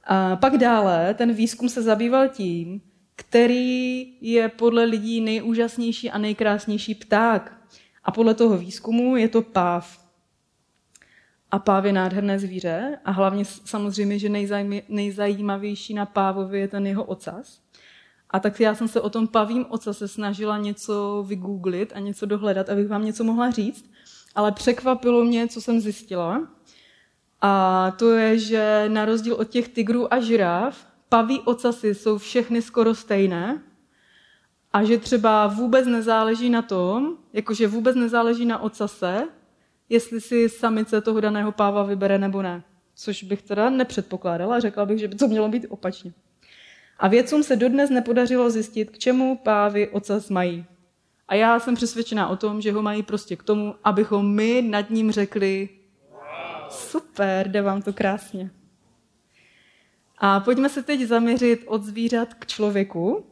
A 0.04 0.36
pak 0.36 0.58
dále 0.58 1.14
ten 1.14 1.34
výzkum 1.34 1.70
se 1.70 1.82
zabýval 1.82 2.30
tím, 2.30 2.82
který 3.16 4.14
je 4.22 4.50
podle 4.50 4.84
lidí 4.84 5.22
nejúžasnější 5.22 6.12
a 6.12 6.18
nejkrásnější 6.18 6.96
pták. 6.96 7.58
A 8.04 8.12
podle 8.12 8.34
toho 8.34 8.58
výzkumu 8.58 9.16
je 9.16 9.28
to 9.28 9.42
páv. 9.42 10.03
A 11.54 11.60
páv 11.60 11.86
je 11.86 11.94
nádherné 11.94 12.40
zvíře 12.40 13.00
a 13.06 13.12
hlavně 13.12 13.46
samozřejmě, 13.46 14.20
že 14.20 14.30
nejzajímavější 14.90 15.94
na 15.94 16.06
pávovi 16.06 16.60
je 16.60 16.68
ten 16.68 16.88
jeho 16.88 17.04
ocas. 17.04 17.62
A 18.30 18.40
tak 18.40 18.60
já 18.60 18.76
jsem 18.76 18.88
se 18.88 19.02
o 19.02 19.10
tom 19.10 19.28
pavím 19.28 19.66
ocase 19.70 20.08
snažila 20.08 20.58
něco 20.58 21.26
vygooglit 21.28 21.94
a 21.96 22.00
něco 22.00 22.26
dohledat, 22.26 22.70
abych 22.70 22.88
vám 22.88 23.06
něco 23.06 23.24
mohla 23.24 23.52
říct. 23.52 23.92
Ale 24.36 24.52
překvapilo 24.52 25.24
mě, 25.24 25.48
co 25.48 25.62
jsem 25.62 25.80
zjistila. 25.80 26.48
A 27.42 27.92
to 27.92 28.12
je, 28.12 28.40
že 28.40 28.86
na 28.88 29.06
rozdíl 29.06 29.36
od 29.36 29.48
těch 29.48 29.68
tigrů 29.68 30.14
a 30.14 30.20
žiraf, 30.20 30.88
paví 31.10 31.40
ocasy 31.40 31.96
jsou 31.96 32.18
všechny 32.18 32.62
skoro 32.62 32.96
stejné 32.96 33.62
a 34.74 34.84
že 34.84 34.98
třeba 34.98 35.48
vůbec 35.48 35.88
nezáleží 35.88 36.50
na 36.50 36.62
tom, 36.62 37.18
jakože 37.34 37.68
vůbec 37.68 37.96
nezáleží 37.96 38.46
na 38.46 38.62
ocase, 38.62 39.28
jestli 39.94 40.22
si 40.22 40.50
samice 40.50 41.02
toho 41.02 41.20
daného 41.20 41.52
páva 41.52 41.84
vybere 41.84 42.18
nebo 42.18 42.42
ne. 42.42 42.64
Což 42.96 43.24
bych 43.24 43.42
teda 43.42 43.70
nepředpokládala, 43.70 44.60
řekla 44.60 44.86
bych, 44.86 45.00
že 45.00 45.08
by 45.08 45.16
to 45.16 45.28
mělo 45.28 45.50
být 45.50 45.66
opačně. 45.70 46.14
A 47.00 47.08
vědcům 47.08 47.44
se 47.44 47.56
dodnes 47.56 47.90
nepodařilo 47.90 48.50
zjistit, 48.50 48.90
k 48.90 48.98
čemu 48.98 49.38
pávy 49.38 49.88
ocas 49.88 50.30
mají. 50.30 50.66
A 51.28 51.36
já 51.36 51.60
jsem 51.60 51.76
přesvědčená 51.76 52.28
o 52.28 52.36
tom, 52.36 52.62
že 52.62 52.72
ho 52.72 52.82
mají 52.82 53.04
prostě 53.04 53.36
k 53.36 53.44
tomu, 53.44 53.76
abychom 53.84 54.36
my 54.36 54.62
nad 54.62 54.90
ním 54.90 55.12
řekli 55.12 55.70
super, 56.70 57.48
jde 57.48 57.62
vám 57.62 57.82
to 57.82 57.94
krásně. 57.94 58.52
A 60.18 60.40
pojďme 60.40 60.70
se 60.70 60.84
teď 60.84 61.02
zaměřit 61.02 61.64
od 61.66 61.84
zvířat 61.84 62.34
k 62.34 62.46
člověku. 62.46 63.26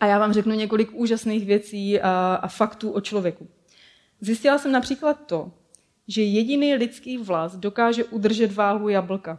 A 0.00 0.06
já 0.06 0.18
vám 0.18 0.32
řeknu 0.32 0.54
několik 0.54 0.92
úžasných 0.92 1.46
věcí 1.46 2.00
a, 2.00 2.38
a 2.42 2.48
faktů 2.48 2.90
o 2.90 3.00
člověku. 3.00 3.48
Zjistila 4.20 4.58
jsem 4.58 4.72
například 4.72 5.26
to, 5.26 5.52
že 6.08 6.22
jediný 6.22 6.74
lidský 6.74 7.18
vlas 7.18 7.56
dokáže 7.56 8.04
udržet 8.04 8.52
váhu 8.52 8.88
jablka. 8.88 9.38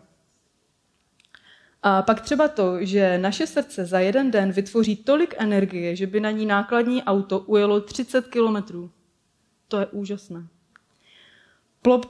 A 1.83 2.01
pak 2.01 2.21
třeba 2.21 2.47
to, 2.47 2.85
že 2.85 3.17
naše 3.17 3.47
srdce 3.47 3.85
za 3.85 3.99
jeden 3.99 4.31
den 4.31 4.51
vytvoří 4.51 4.95
tolik 4.95 5.35
energie, 5.37 5.95
že 5.95 6.07
by 6.07 6.19
na 6.19 6.31
ní 6.31 6.45
nákladní 6.45 7.03
auto 7.03 7.39
ujelo 7.39 7.81
30 7.81 8.27
kilometrů. 8.27 8.91
To 9.67 9.79
je 9.79 9.85
úžasné. 9.85 10.47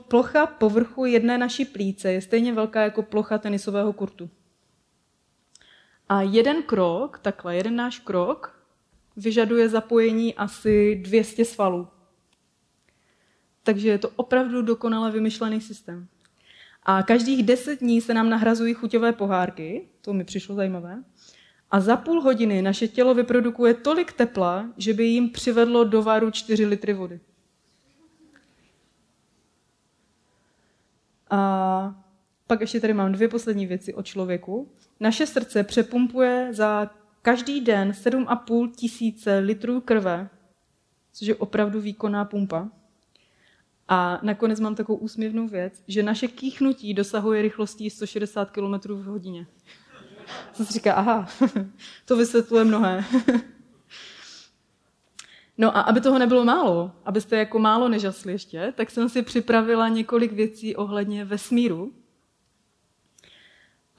Plocha 0.08 0.46
povrchu 0.46 1.04
jedné 1.04 1.38
naší 1.38 1.64
plíce 1.64 2.12
je 2.12 2.20
stejně 2.20 2.52
velká 2.52 2.82
jako 2.82 3.02
plocha 3.02 3.38
tenisového 3.38 3.92
kurtu. 3.92 4.30
A 6.08 6.22
jeden 6.22 6.62
krok, 6.62 7.18
takhle, 7.18 7.56
jeden 7.56 7.76
náš 7.76 7.98
krok, 7.98 8.64
vyžaduje 9.16 9.68
zapojení 9.68 10.34
asi 10.34 11.00
200 11.04 11.44
svalů. 11.44 11.88
Takže 13.62 13.88
je 13.88 13.98
to 13.98 14.08
opravdu 14.16 14.62
dokonale 14.62 15.10
vymyšlený 15.10 15.60
systém. 15.60 16.08
A 16.82 17.02
každých 17.02 17.42
deset 17.42 17.80
dní 17.80 18.00
se 18.00 18.14
nám 18.14 18.30
nahrazují 18.30 18.74
chuťové 18.74 19.12
pohárky, 19.12 19.88
to 20.00 20.12
mi 20.12 20.24
přišlo 20.24 20.54
zajímavé, 20.54 21.04
a 21.70 21.80
za 21.80 21.96
půl 21.96 22.20
hodiny 22.20 22.62
naše 22.62 22.88
tělo 22.88 23.14
vyprodukuje 23.14 23.74
tolik 23.74 24.12
tepla, 24.12 24.68
že 24.76 24.94
by 24.94 25.04
jim 25.04 25.30
přivedlo 25.30 25.84
do 25.84 26.02
varu 26.02 26.30
4 26.30 26.66
litry 26.66 26.92
vody. 26.92 27.20
A 31.30 32.02
pak 32.46 32.60
ještě 32.60 32.80
tady 32.80 32.94
mám 32.94 33.12
dvě 33.12 33.28
poslední 33.28 33.66
věci 33.66 33.94
o 33.94 34.02
člověku. 34.02 34.68
Naše 35.00 35.26
srdce 35.26 35.64
přepumpuje 35.64 36.48
za 36.50 36.90
každý 37.22 37.60
den 37.60 37.90
7,5 37.90 38.70
tisíce 38.70 39.38
litrů 39.38 39.80
krve, 39.80 40.28
což 41.12 41.28
je 41.28 41.34
opravdu 41.34 41.80
výkonná 41.80 42.24
pumpa. 42.24 42.68
A 43.92 44.20
nakonec 44.22 44.60
mám 44.60 44.74
takovou 44.74 44.98
úsměvnou 44.98 45.48
věc, 45.48 45.82
že 45.88 46.02
naše 46.02 46.28
kýchnutí 46.28 46.94
dosahuje 46.94 47.42
rychlostí 47.42 47.90
160 47.90 48.50
km 48.50 48.74
v 48.88 49.04
hodině. 49.04 49.46
Jsem 50.52 50.66
si 50.66 50.72
říká, 50.72 50.92
aha, 50.94 51.28
to 52.04 52.16
vysvětluje 52.16 52.64
mnohé. 52.64 53.04
No 55.58 55.76
a 55.76 55.80
aby 55.80 56.00
toho 56.00 56.18
nebylo 56.18 56.44
málo, 56.44 56.92
abyste 57.04 57.36
jako 57.36 57.58
málo 57.58 57.88
nežasli 57.88 58.32
ještě, 58.32 58.72
tak 58.76 58.90
jsem 58.90 59.08
si 59.08 59.22
připravila 59.22 59.88
několik 59.88 60.32
věcí 60.32 60.76
ohledně 60.76 61.24
vesmíru. 61.24 61.92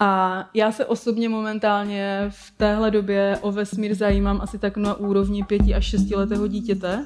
A 0.04 0.44
já 0.54 0.72
se 0.72 0.86
osobně 0.86 1.30
momentálně 1.30 2.26
v 2.30 2.52
téhle 2.58 2.92
době 2.92 3.38
o 3.42 3.52
vesmír 3.52 3.96
zajímám 3.96 4.42
asi 4.42 4.58
tak 4.58 4.78
na 4.78 4.94
úrovni 4.94 5.44
pěti 5.44 5.74
až 5.74 5.86
šestiletého 5.86 6.48
dítěte, 6.48 7.06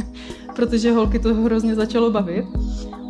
protože 0.56 0.92
holky 0.92 1.18
to 1.18 1.34
hrozně 1.34 1.74
začalo 1.74 2.10
bavit. 2.10 2.44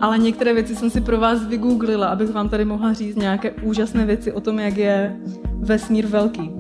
Ale 0.01 0.19
některé 0.19 0.55
věci 0.55 0.77
jsem 0.77 0.91
si 0.91 1.01
pro 1.01 1.21
vás 1.21 1.47
vygooglila, 1.47 2.07
abych 2.07 2.31
vám 2.31 2.49
tady 2.49 2.65
mohla 2.65 2.93
říct 2.93 3.17
nějaké 3.17 3.51
úžasné 3.51 4.07
věci 4.07 4.33
o 4.33 4.41
tom, 4.41 4.59
jak 4.59 4.77
je 4.77 5.17
vesmír 5.59 6.07
velký. 6.07 6.51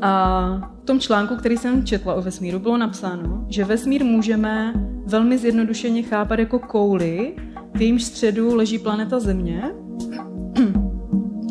A 0.00 0.72
v 0.82 0.84
tom 0.84 1.00
článku, 1.00 1.36
který 1.36 1.56
jsem 1.56 1.86
četla 1.86 2.14
o 2.14 2.22
vesmíru, 2.22 2.58
bylo 2.58 2.76
napsáno, 2.76 3.46
že 3.48 3.64
vesmír 3.64 4.04
můžeme 4.04 4.74
velmi 5.06 5.38
zjednodušeně 5.38 6.02
chápat 6.02 6.38
jako 6.38 6.58
kouli, 6.58 7.36
v 7.74 7.80
jejímž 7.80 8.04
středu 8.04 8.54
leží 8.54 8.78
planeta 8.78 9.20
Země 9.20 9.72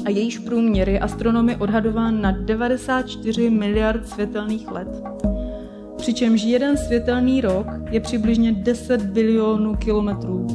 a 0.06 0.10
jejíž 0.10 0.38
průměr 0.38 0.90
je 0.90 1.00
astronomy 1.00 1.56
odhadován 1.56 2.22
na 2.22 2.32
94 2.32 3.50
miliard 3.50 4.08
světelných 4.08 4.72
let. 4.72 5.04
Přičemž 5.98 6.44
jeden 6.44 6.78
světelný 6.78 7.42
rok 7.42 7.68
je 7.92 8.00
přibližně 8.00 8.52
10 8.52 9.02
bilionů 9.02 9.76
kilometrů. 9.76 10.48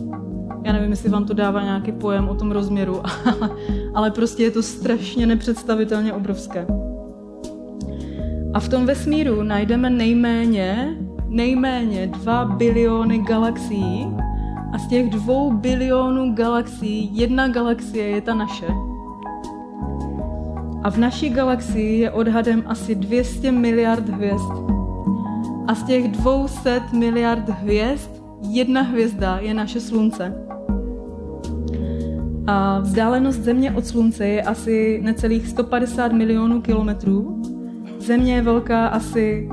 Já 0.65 0.73
nevím, 0.73 0.91
jestli 0.91 1.11
vám 1.11 1.25
to 1.25 1.35
dává 1.35 1.63
nějaký 1.63 1.93
pojem 1.93 2.29
o 2.29 2.35
tom 2.35 2.51
rozměru, 2.51 3.03
ale, 3.95 4.11
prostě 4.11 4.43
je 4.43 4.51
to 4.51 4.63
strašně 4.63 5.27
nepředstavitelně 5.27 6.13
obrovské. 6.13 6.67
A 8.55 8.61
v 8.61 8.69
tom 8.69 8.87
vesmíru 8.87 9.43
najdeme 9.43 9.91
nejméně, 9.91 10.97
nejméně 11.27 12.07
2 12.07 12.45
biliony 12.45 13.19
galaxií 13.19 14.07
a 14.73 14.79
z 14.79 14.89
těch 14.89 15.11
dvou 15.11 15.53
bilionů 15.53 16.35
galaxií 16.35 17.17
jedna 17.17 17.49
galaxie 17.49 18.07
je 18.07 18.21
ta 18.21 18.35
naše. 18.35 18.90
A 20.83 20.91
v 20.91 20.97
naší 20.97 21.31
galaxii 21.31 22.01
je 22.01 22.11
odhadem 22.11 22.63
asi 22.67 22.95
200 22.95 23.53
miliard 23.53 24.09
hvězd. 24.09 24.53
A 25.67 25.75
z 25.75 25.83
těch 25.83 26.09
200 26.09 26.83
miliard 26.93 27.49
hvězd 27.49 28.11
jedna 28.49 28.83
hvězda 28.83 29.39
je 29.43 29.55
naše 29.55 29.81
slunce. 29.81 30.35
A 32.47 32.81
vzdálenost 32.81 33.41
Země 33.41 33.73
od 33.73 33.87
Slunce 33.87 34.27
je 34.27 34.43
asi 34.43 35.01
necelých 35.03 35.49
150 35.49 36.13
milionů 36.13 36.61
kilometrů. 36.61 37.43
Země 37.99 38.35
je 38.35 38.43
velká 38.43 38.87
asi 38.87 39.49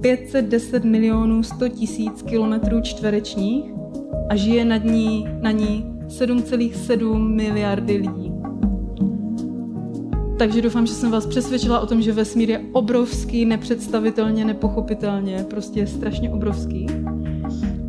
510 0.00 0.84
milionů 0.84 1.42
100 1.42 1.68
tisíc 1.68 2.22
kilometrů 2.22 2.80
čtverečních 2.80 3.64
a 4.28 4.36
žije 4.36 4.64
nad 4.64 4.84
ní, 4.84 5.28
na 5.42 5.50
ní 5.50 5.86
7,7 6.06 7.34
miliardy 7.34 7.96
lidí. 7.96 8.23
Takže 10.38 10.62
doufám, 10.62 10.86
že 10.86 10.94
jsem 10.94 11.10
vás 11.10 11.26
přesvědčila 11.26 11.80
o 11.80 11.86
tom, 11.86 12.02
že 12.02 12.12
vesmír 12.12 12.50
je 12.50 12.60
obrovský, 12.72 13.44
nepředstavitelně, 13.44 14.44
nepochopitelně, 14.44 15.46
prostě 15.50 15.80
je 15.80 15.86
strašně 15.86 16.30
obrovský. 16.30 16.86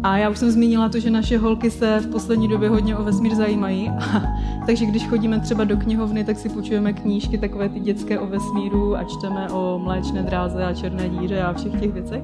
A 0.04 0.18
já 0.18 0.30
už 0.30 0.38
jsem 0.38 0.52
zmínila 0.52 0.90
to, 0.90 1.00
že 1.00 1.12
naše 1.12 1.38
holky 1.38 1.72
se 1.72 2.00
v 2.00 2.12
poslední 2.12 2.48
době 2.48 2.70
hodně 2.70 2.98
o 2.98 3.04
vesmír 3.04 3.36
zajímají. 3.36 3.92
Takže 4.66 4.86
když 4.86 5.08
chodíme 5.08 5.40
třeba 5.40 5.64
do 5.64 5.78
knihovny, 5.78 6.24
tak 6.24 6.38
si 6.38 6.50
půjčujeme 6.50 6.94
knížky 6.94 7.38
takové 7.38 7.70
ty 7.70 7.80
dětské 7.80 8.20
o 8.20 8.28
vesmíru 8.28 8.96
a 8.96 9.04
čteme 9.04 9.50
o 9.50 9.80
mléčné 9.84 10.24
dráze 10.24 10.66
a 10.66 10.74
černé 10.74 11.10
díře 11.10 11.42
a 11.42 11.54
všech 11.54 11.80
těch 11.80 11.94
věcech. 11.94 12.24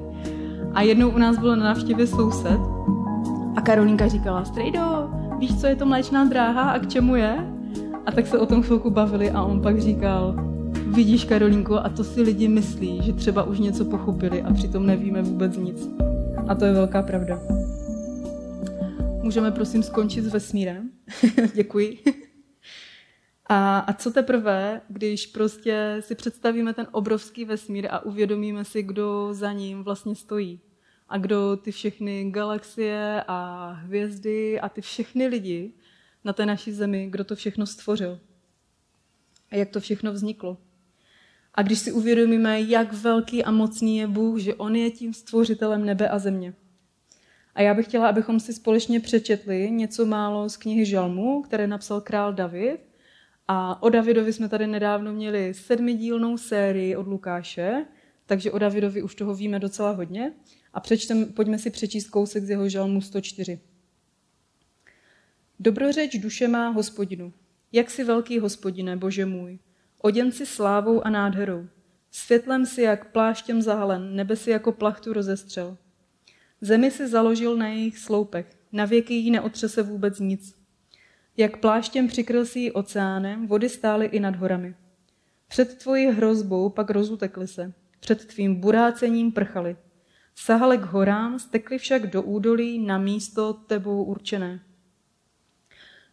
A 0.74 0.82
jednou 0.82 1.10
u 1.10 1.18
nás 1.18 1.38
bylo 1.38 1.56
na 1.56 1.64
návštěvě 1.64 2.08
soused 2.08 2.60
a 3.56 3.62
Karolínka 3.62 4.08
říkala, 4.08 4.46
Strejdo, 4.46 5.10
víš, 5.40 5.62
co 5.62 5.68
je 5.68 5.76
to 5.76 5.86
mléčná 5.86 6.26
dráha 6.26 6.62
a 6.72 6.80
k 6.80 6.90
čemu 6.90 7.16
je? 7.16 7.61
A 8.06 8.12
tak 8.12 8.28
se 8.28 8.40
o 8.40 8.46
tom 8.46 8.64
chvilku 8.64 8.90
bavili 8.90 9.32
a 9.32 9.44
on 9.44 9.62
pak 9.62 9.82
říkal, 9.82 10.36
vidíš 10.96 11.26
Karolínko, 11.26 11.76
a 11.76 11.90
to 11.90 12.04
si 12.04 12.22
lidi 12.22 12.48
myslí, 12.48 13.02
že 13.04 13.14
třeba 13.14 13.44
už 13.44 13.60
něco 13.60 13.86
pochopili 13.86 14.42
a 14.42 14.54
přitom 14.54 14.86
nevíme 14.86 15.22
vůbec 15.22 15.58
nic. 15.58 15.90
A 16.48 16.56
to 16.56 16.66
je 16.66 16.74
velká 16.74 17.02
pravda. 17.02 17.40
Můžeme 19.22 19.52
prosím 19.52 19.84
skončit 19.84 20.22
s 20.22 20.34
vesmírem? 20.34 20.90
Děkuji. 21.54 21.98
A, 23.50 23.80
a 23.80 23.94
co 23.94 24.12
teprve, 24.12 24.82
když 24.88 25.28
prostě 25.28 25.98
si 26.00 26.16
představíme 26.16 26.74
ten 26.74 26.88
obrovský 26.92 27.46
vesmír 27.46 27.88
a 27.92 28.06
uvědomíme 28.06 28.66
si, 28.66 28.84
kdo 28.84 29.30
za 29.32 29.52
ním 29.52 29.84
vlastně 29.84 30.16
stojí. 30.16 30.60
A 31.10 31.18
kdo 31.18 31.58
ty 31.58 31.72
všechny 31.72 32.32
galaxie 32.32 33.24
a 33.28 33.70
hvězdy 33.72 34.60
a 34.60 34.70
ty 34.70 34.82
všechny 34.82 35.28
lidi 35.28 35.74
na 36.24 36.34
té 36.34 36.46
naší 36.46 36.72
zemi, 36.72 37.08
kdo 37.10 37.24
to 37.24 37.36
všechno 37.36 37.66
stvořil. 37.66 38.20
A 39.52 39.56
jak 39.56 39.70
to 39.70 39.80
všechno 39.80 40.14
vzniklo. 40.14 40.58
A 41.54 41.62
když 41.62 41.80
si 41.80 41.92
uvědomíme, 41.92 42.62
jak 42.62 42.94
velký 42.94 43.44
a 43.44 43.52
mocný 43.52 43.98
je 43.98 44.08
Bůh, 44.08 44.40
že 44.40 44.56
On 44.56 44.76
je 44.76 44.92
tím 44.92 45.14
stvořitelem 45.14 45.86
nebe 45.86 46.10
a 46.10 46.20
země. 46.20 46.54
A 47.56 47.62
já 47.62 47.74
bych 47.74 47.86
chtěla, 47.86 48.10
abychom 48.10 48.40
si 48.40 48.54
společně 48.54 49.00
přečetli 49.00 49.72
něco 49.72 50.06
málo 50.06 50.50
z 50.50 50.58
knihy 50.58 50.86
Žalmu, 50.86 51.42
které 51.42 51.68
napsal 51.68 52.02
král 52.02 52.34
David. 52.34 52.82
A 53.48 53.84
o 53.84 53.90
Davidovi 53.90 54.34
jsme 54.34 54.50
tady 54.50 54.68
nedávno 54.68 55.14
měli 55.14 55.54
sedmidílnou 55.54 56.38
sérii 56.38 56.96
od 56.96 57.08
Lukáše, 57.08 57.86
takže 58.26 58.52
o 58.52 58.60
Davidovi 58.60 59.04
už 59.04 59.16
toho 59.16 59.36
víme 59.36 59.60
docela 59.60 59.92
hodně. 59.92 60.34
A 60.74 60.80
přečtem, 60.80 61.26
pojďme 61.26 61.60
si 61.60 61.70
přečíst 61.70 62.10
kousek 62.10 62.44
z 62.44 62.50
jeho 62.50 62.70
Žalmu 62.70 63.02
104. 63.02 63.60
Dobrořeč 65.64 66.18
duše 66.18 66.48
má 66.48 66.70
hospodinu. 66.70 67.34
Jak 67.72 67.90
si 67.90 68.04
velký 68.04 68.40
hospodine, 68.40 68.98
bože 68.98 69.26
můj. 69.26 69.60
Oděn 70.02 70.32
si 70.32 70.46
slávou 70.46 71.06
a 71.06 71.10
nádherou. 71.10 71.68
Světlem 72.12 72.66
si 72.66 72.82
jak 72.82 73.12
pláštěm 73.12 73.62
zahalen, 73.62 74.16
nebe 74.16 74.36
si 74.36 74.50
jako 74.50 74.72
plachtu 74.72 75.14
rozestřel. 75.14 75.78
Zemi 76.62 76.92
si 76.92 77.08
založil 77.08 77.58
na 77.58 77.68
jejich 77.68 77.98
sloupech, 77.98 78.58
na 78.72 78.86
věky 78.86 79.14
jí 79.14 79.32
neotřese 79.32 79.84
vůbec 79.84 80.20
nic. 80.20 80.56
Jak 81.38 81.58
pláštěm 81.58 82.08
přikryl 82.08 82.46
si 82.46 82.60
ji 82.60 82.72
oceánem, 82.72 83.48
vody 83.48 83.70
stály 83.70 84.06
i 84.06 84.20
nad 84.20 84.36
horami. 84.36 84.76
Před 85.48 85.78
tvojí 85.78 86.08
hrozbou 86.08 86.70
pak 86.70 86.90
rozutekly 86.90 87.48
se, 87.48 87.74
před 88.00 88.26
tvým 88.26 88.56
burácením 88.56 89.32
prchali. 89.32 89.76
Sahali 90.36 90.78
k 90.78 90.82
horám, 90.82 91.40
stekli 91.40 91.78
však 91.78 92.08
do 92.08 92.22
údolí 92.22 92.80
na 92.80 92.98
místo 92.98 93.54
tebou 93.54 94.04
určené. 94.04 94.60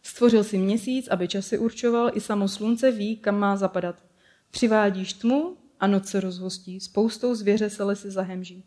Stvořil 0.01 0.43
si 0.43 0.57
měsíc, 0.57 1.07
aby 1.07 1.27
časy 1.27 1.57
určoval, 1.57 2.11
i 2.13 2.21
samo 2.21 2.47
slunce 2.47 2.91
ví, 2.91 3.17
kam 3.17 3.39
má 3.39 3.55
zapadat. 3.55 4.03
Přivádíš 4.51 5.13
tmu 5.13 5.57
a 5.79 5.87
noc 5.87 6.07
se 6.07 6.19
rozhostí, 6.19 6.79
spoustou 6.79 7.35
zvěře 7.35 7.69
se 7.69 7.83
lesy 7.83 8.11
zahemží. 8.11 8.63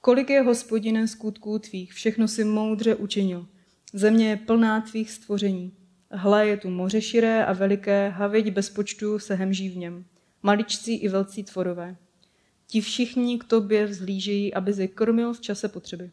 Kolik 0.00 0.30
je 0.30 0.42
hospodinem 0.42 1.08
skutků 1.08 1.58
tvých, 1.58 1.92
všechno 1.92 2.28
si 2.28 2.44
moudře 2.44 2.94
učinil. 2.94 3.46
Země 3.92 4.28
je 4.28 4.36
plná 4.36 4.80
tvých 4.80 5.10
stvoření. 5.10 5.72
Hle 6.10 6.46
je 6.46 6.56
tu 6.56 6.70
moře 6.70 7.00
širé 7.00 7.44
a 7.44 7.52
veliké, 7.52 8.08
havěť 8.08 8.50
bez 8.50 8.70
počtu 8.70 9.18
se 9.18 9.34
hemží 9.34 9.68
v 9.68 9.76
něm. 9.76 10.04
Maličcí 10.42 10.96
i 10.96 11.08
velcí 11.08 11.44
tvorové. 11.44 11.96
Ti 12.66 12.80
všichni 12.80 13.38
k 13.38 13.44
tobě 13.44 13.86
vzhlížejí, 13.86 14.54
aby 14.54 14.72
je 14.76 14.88
krmil 14.88 15.34
v 15.34 15.40
čase 15.40 15.68
potřeby. 15.68 16.10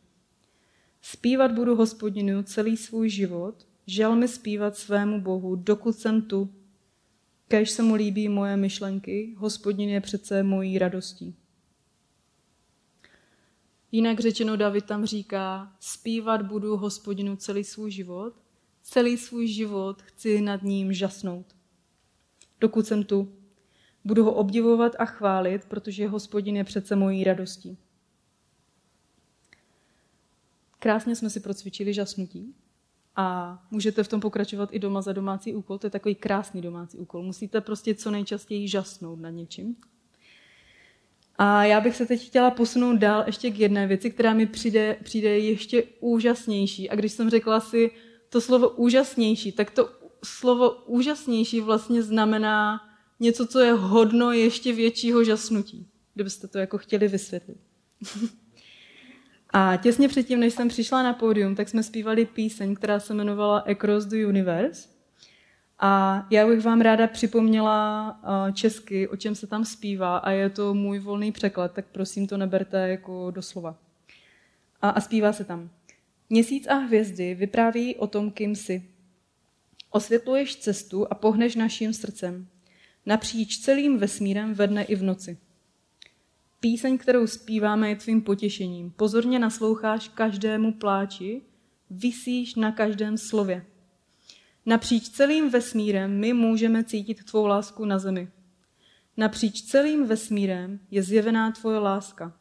Zpívat 1.01 1.51
budu 1.51 1.75
hospodinu 1.75 2.43
celý 2.43 2.77
svůj 2.77 3.09
život, 3.09 3.67
žel 3.89 4.15
mi 4.15 4.27
zpívat 4.27 4.77
svému 4.77 5.21
Bohu, 5.21 5.55
dokud 5.55 5.95
jsem 5.95 6.21
tu. 6.21 6.53
Kež 7.47 7.71
se 7.71 7.83
mu 7.83 7.95
líbí 7.95 8.29
moje 8.29 8.57
myšlenky, 8.57 9.35
hospodin 9.37 9.89
je 9.89 10.01
přece 10.01 10.43
mojí 10.43 10.79
radostí. 10.79 11.35
Jinak 13.91 14.19
řečeno, 14.19 14.57
David 14.57 14.85
tam 14.85 15.05
říká, 15.05 15.75
zpívat 15.79 16.41
budu 16.41 16.77
hospodinu 16.77 17.35
celý 17.35 17.63
svůj 17.63 17.91
život, 17.91 18.33
celý 18.81 19.17
svůj 19.17 19.47
život 19.47 20.01
chci 20.01 20.41
nad 20.41 20.63
ním 20.63 20.93
žasnout. 20.93 21.55
Dokud 22.61 22.87
jsem 22.87 23.03
tu, 23.03 23.33
budu 24.05 24.23
ho 24.23 24.33
obdivovat 24.33 24.95
a 24.99 25.05
chválit, 25.05 25.65
protože 25.65 26.07
hospodin 26.07 26.57
je 26.57 26.63
přece 26.63 26.95
mojí 26.95 27.23
radostí. 27.23 27.77
Krásně 30.79 31.15
jsme 31.15 31.29
si 31.29 31.39
procvičili 31.39 31.93
žasnutí 31.93 32.55
a 33.15 33.59
můžete 33.71 34.03
v 34.03 34.07
tom 34.07 34.19
pokračovat 34.19 34.69
i 34.71 34.79
doma 34.79 35.01
za 35.01 35.13
domácí 35.13 35.55
úkol. 35.55 35.77
To 35.77 35.87
je 35.87 35.91
takový 35.91 36.15
krásný 36.15 36.61
domácí 36.61 36.97
úkol. 36.97 37.23
Musíte 37.23 37.61
prostě 37.61 37.95
co 37.95 38.11
nejčastěji 38.11 38.67
žasnout 38.67 39.19
nad 39.19 39.29
něčím. 39.29 39.75
A 41.37 41.63
já 41.63 41.81
bych 41.81 41.95
se 41.95 42.05
teď 42.05 42.27
chtěla 42.27 42.51
posunout 42.51 42.97
dál 42.97 43.23
ještě 43.25 43.51
k 43.51 43.59
jedné 43.59 43.87
věci, 43.87 44.11
která 44.11 44.33
mi 44.33 44.45
přijde, 44.45 44.97
přijde 45.03 45.39
ještě 45.39 45.83
úžasnější. 45.99 46.89
A 46.89 46.95
když 46.95 47.11
jsem 47.11 47.29
řekla 47.29 47.59
si 47.59 47.91
to 48.29 48.41
slovo 48.41 48.69
úžasnější, 48.69 49.51
tak 49.51 49.71
to 49.71 49.89
slovo 50.23 50.71
úžasnější 50.71 51.61
vlastně 51.61 52.03
znamená 52.03 52.81
něco, 53.19 53.47
co 53.47 53.59
je 53.59 53.73
hodno 53.73 54.31
ještě 54.31 54.73
většího 54.73 55.23
žasnutí, 55.23 55.87
kdybyste 56.13 56.47
to 56.47 56.57
jako 56.57 56.77
chtěli 56.77 57.07
vysvětlit. 57.07 57.57
A 59.49 59.77
těsně 59.77 60.07
předtím, 60.07 60.39
než 60.39 60.53
jsem 60.53 60.67
přišla 60.67 61.03
na 61.03 61.13
pódium, 61.13 61.55
tak 61.55 61.69
jsme 61.69 61.83
zpívali 61.83 62.25
píseň, 62.25 62.75
která 62.75 62.99
se 62.99 63.13
jmenovala 63.13 63.59
Across 63.59 64.05
the 64.05 64.25
Universe. 64.25 64.89
A 65.79 66.27
já 66.31 66.47
bych 66.47 66.65
vám 66.65 66.81
ráda 66.81 67.07
připomněla 67.07 68.09
eh, 68.23 68.53
česky, 68.53 69.07
o 69.07 69.15
čem 69.15 69.35
se 69.35 69.47
tam 69.47 69.65
zpívá 69.65 70.17
a 70.17 70.31
je 70.31 70.49
to 70.49 70.73
můj 70.73 70.99
volný 70.99 71.31
překlad, 71.31 71.73
tak 71.73 71.85
prosím 71.91 72.27
to 72.27 72.37
neberte 72.37 72.89
jako 72.89 73.31
doslova. 73.31 73.77
A, 74.81 74.89
a 74.89 75.01
zpívá 75.01 75.33
se 75.33 75.43
tam. 75.43 75.69
Měsíc 76.29 76.67
a 76.67 76.73
hvězdy 76.73 77.35
vypráví 77.35 77.95
o 77.95 78.07
tom, 78.07 78.31
kým 78.31 78.55
jsi. 78.55 78.83
Osvětluješ 79.91 80.55
cestu 80.55 81.07
a 81.11 81.15
pohneš 81.15 81.55
naším 81.55 81.93
srdcem. 81.93 82.47
Napříč 83.05 83.57
celým 83.57 83.97
vesmírem 83.97 84.53
ve 84.53 84.67
dne 84.67 84.83
i 84.83 84.95
v 84.95 85.03
noci. 85.03 85.37
Píseň, 86.59 86.97
kterou 86.97 87.27
zpíváme, 87.27 87.89
je 87.89 87.95
tvým 87.95 88.21
potěšením. 88.21 88.91
Pozorně 88.91 89.39
nasloucháš 89.39 90.07
každému 90.07 90.73
pláči, 90.73 91.41
vysíš 91.89 92.55
na 92.55 92.71
každém 92.71 93.17
slově. 93.17 93.65
Napříč 94.65 95.09
celým 95.09 95.49
vesmírem 95.49 96.19
my 96.19 96.33
můžeme 96.33 96.83
cítit 96.83 97.23
tvou 97.23 97.45
lásku 97.45 97.85
na 97.85 97.99
zemi. 97.99 98.31
Napříč 99.17 99.61
celým 99.61 100.05
vesmírem 100.05 100.79
je 100.91 101.03
zjevená 101.03 101.51
tvoje 101.51 101.79
láska. 101.79 102.33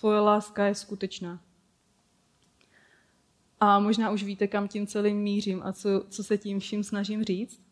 Tvoje 0.00 0.20
láska 0.20 0.66
je 0.66 0.74
skutečná. 0.74 1.40
A 3.60 3.78
možná 3.78 4.10
už 4.10 4.22
víte, 4.22 4.46
kam 4.46 4.68
tím 4.68 4.86
celým 4.86 5.16
mířím 5.16 5.62
a 5.62 5.72
co, 5.72 5.88
co 6.08 6.24
se 6.24 6.38
tím 6.38 6.60
vším 6.60 6.84
snažím 6.84 7.24
říct. 7.24 7.65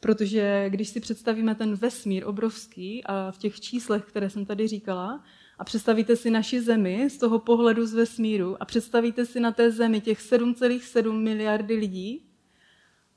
Protože 0.00 0.66
když 0.68 0.88
si 0.88 1.00
představíme 1.00 1.54
ten 1.54 1.74
vesmír 1.74 2.26
obrovský 2.26 3.04
a 3.04 3.30
v 3.30 3.38
těch 3.38 3.60
číslech, 3.60 4.04
které 4.04 4.30
jsem 4.30 4.46
tady 4.46 4.68
říkala, 4.68 5.24
a 5.58 5.64
představíte 5.64 6.16
si 6.16 6.30
naši 6.30 6.60
zemi 6.60 7.10
z 7.10 7.18
toho 7.18 7.38
pohledu 7.38 7.86
z 7.86 7.94
vesmíru 7.94 8.62
a 8.62 8.64
představíte 8.64 9.26
si 9.26 9.40
na 9.40 9.52
té 9.52 9.70
zemi 9.70 10.00
těch 10.00 10.20
7,7 10.20 11.12
miliardy 11.12 11.74
lidí 11.74 12.26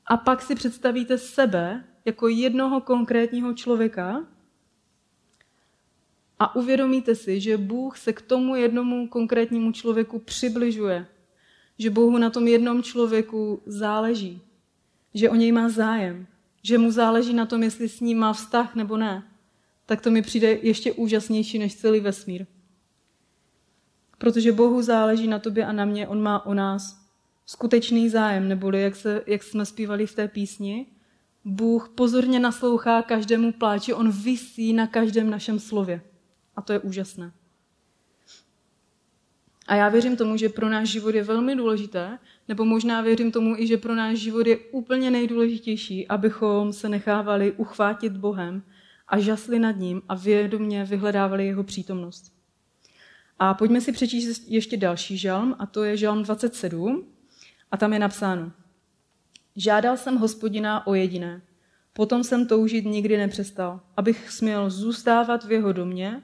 a 0.06 0.16
pak 0.16 0.42
si 0.42 0.54
představíte 0.54 1.18
sebe 1.18 1.84
jako 2.04 2.28
jednoho 2.28 2.80
konkrétního 2.80 3.54
člověka 3.54 4.26
a 6.38 6.56
uvědomíte 6.56 7.14
si, 7.14 7.40
že 7.40 7.56
Bůh 7.56 7.98
se 7.98 8.12
k 8.12 8.22
tomu 8.22 8.56
jednomu 8.56 9.08
konkrétnímu 9.08 9.72
člověku 9.72 10.18
přibližuje. 10.18 11.06
Že 11.78 11.90
Bohu 11.90 12.18
na 12.18 12.30
tom 12.30 12.48
jednom 12.48 12.82
člověku 12.82 13.62
záleží. 13.66 14.40
Že 15.14 15.30
o 15.30 15.34
něj 15.34 15.52
má 15.52 15.68
zájem 15.68 16.26
že 16.66 16.78
mu 16.78 16.90
záleží 16.90 17.34
na 17.34 17.46
tom, 17.46 17.62
jestli 17.62 17.88
s 17.88 18.00
ním 18.00 18.18
má 18.18 18.32
vztah 18.32 18.74
nebo 18.74 18.96
ne, 18.96 19.22
tak 19.86 20.00
to 20.00 20.10
mi 20.10 20.22
přijde 20.22 20.58
ještě 20.62 20.92
úžasnější 20.92 21.58
než 21.58 21.74
celý 21.74 22.00
vesmír. 22.00 22.46
Protože 24.18 24.52
Bohu 24.52 24.82
záleží 24.82 25.28
na 25.28 25.38
tobě 25.38 25.66
a 25.66 25.72
na 25.72 25.84
mě, 25.84 26.08
on 26.08 26.22
má 26.22 26.46
o 26.46 26.54
nás 26.54 27.04
skutečný 27.46 28.08
zájem, 28.08 28.48
neboli 28.48 28.82
jak, 28.82 28.96
se, 28.96 29.22
jak 29.26 29.42
jsme 29.42 29.66
zpívali 29.66 30.06
v 30.06 30.14
té 30.14 30.28
písni, 30.28 30.86
Bůh 31.44 31.88
pozorně 31.88 32.40
naslouchá 32.40 33.02
každému 33.02 33.52
pláči, 33.52 33.94
on 33.94 34.10
visí 34.10 34.72
na 34.72 34.86
každém 34.86 35.30
našem 35.30 35.60
slově. 35.60 36.02
A 36.56 36.62
to 36.62 36.72
je 36.72 36.78
úžasné. 36.78 37.32
A 39.66 39.74
já 39.74 39.88
věřím 39.88 40.16
tomu, 40.16 40.36
že 40.36 40.48
pro 40.48 40.68
náš 40.68 40.88
život 40.88 41.14
je 41.14 41.22
velmi 41.22 41.56
důležité, 41.56 42.18
nebo 42.48 42.64
možná 42.64 43.00
věřím 43.00 43.32
tomu 43.32 43.56
i, 43.56 43.66
že 43.66 43.76
pro 43.76 43.94
náš 43.94 44.18
život 44.18 44.46
je 44.46 44.56
úplně 44.56 45.10
nejdůležitější, 45.10 46.08
abychom 46.08 46.72
se 46.72 46.88
nechávali 46.88 47.52
uchvátit 47.52 48.12
Bohem 48.12 48.62
a 49.08 49.18
žasli 49.18 49.58
nad 49.58 49.76
ním 49.76 50.02
a 50.08 50.14
vědomě 50.14 50.84
vyhledávali 50.84 51.46
jeho 51.46 51.64
přítomnost. 51.64 52.32
A 53.38 53.54
pojďme 53.54 53.80
si 53.80 53.92
přečíst 53.92 54.48
ještě 54.48 54.76
další 54.76 55.18
žalm, 55.18 55.56
a 55.58 55.66
to 55.66 55.84
je 55.84 55.96
žalm 55.96 56.22
27, 56.22 57.04
a 57.70 57.76
tam 57.76 57.92
je 57.92 57.98
napsáno. 57.98 58.52
Žádal 59.56 59.96
jsem 59.96 60.16
hospodina 60.16 60.86
o 60.86 60.94
jediné, 60.94 61.42
potom 61.92 62.24
jsem 62.24 62.46
toužit 62.46 62.84
nikdy 62.84 63.16
nepřestal, 63.16 63.80
abych 63.96 64.30
směl 64.30 64.70
zůstávat 64.70 65.44
v 65.44 65.52
jeho 65.52 65.72
domě 65.72 66.22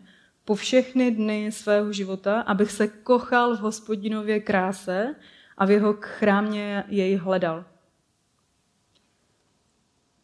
po 0.50 0.54
všechny 0.54 1.10
dny 1.10 1.52
svého 1.52 1.92
života, 1.92 2.40
abych 2.40 2.72
se 2.72 2.88
kochal 2.88 3.56
v 3.56 3.60
hospodinově 3.60 4.40
kráse 4.40 5.14
a 5.58 5.66
v 5.66 5.70
jeho 5.70 5.96
chrámě 6.00 6.84
jej 6.88 7.16
hledal. 7.16 7.64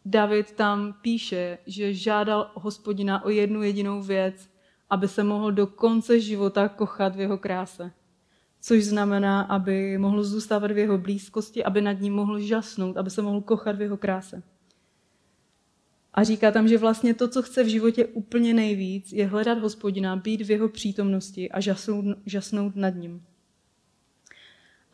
David 0.05 0.53
tam 0.53 0.93
píše, 0.93 1.59
že 1.67 1.95
žádal 1.95 2.51
hospodina 2.55 3.25
o 3.25 3.31
jednu 3.31 3.63
jedinou 3.63 4.03
věc, 4.03 4.51
aby 4.91 5.09
se 5.09 5.25
mohl 5.25 5.53
do 5.53 5.67
konce 5.67 6.21
života 6.21 6.69
kochat 6.69 7.17
v 7.17 7.21
jeho 7.21 7.39
kráse. 7.39 7.93
Což 8.61 8.85
znamená, 8.85 9.41
aby 9.41 9.99
mohl 9.99 10.25
zůstávat 10.25 10.71
v 10.71 10.79
jeho 10.79 10.99
blízkosti, 10.99 11.65
aby 11.65 11.81
nad 11.81 12.01
ním 12.01 12.15
mohl 12.15 12.41
žasnout, 12.41 12.97
aby 12.97 13.11
se 13.11 13.23
mohl 13.23 13.41
kochat 13.41 13.77
v 13.77 13.81
jeho 13.81 13.97
kráse. 13.97 14.43
A 16.17 16.25
říká 16.25 16.51
tam, 16.51 16.69
že 16.69 16.79
vlastně 16.79 17.15
to, 17.15 17.29
co 17.29 17.43
chce 17.43 17.65
v 17.65 17.69
životě 17.69 18.07
úplně 18.07 18.55
nejvíc, 18.55 19.13
je 19.13 19.27
hledat 19.27 19.59
hospodina, 19.59 20.17
být 20.17 20.41
v 20.41 20.51
jeho 20.51 20.69
přítomnosti 20.69 21.51
a 21.51 21.61
žasnout, 21.61 22.05
žasnout 22.27 22.77
nad 22.77 22.89
ním. 22.89 23.25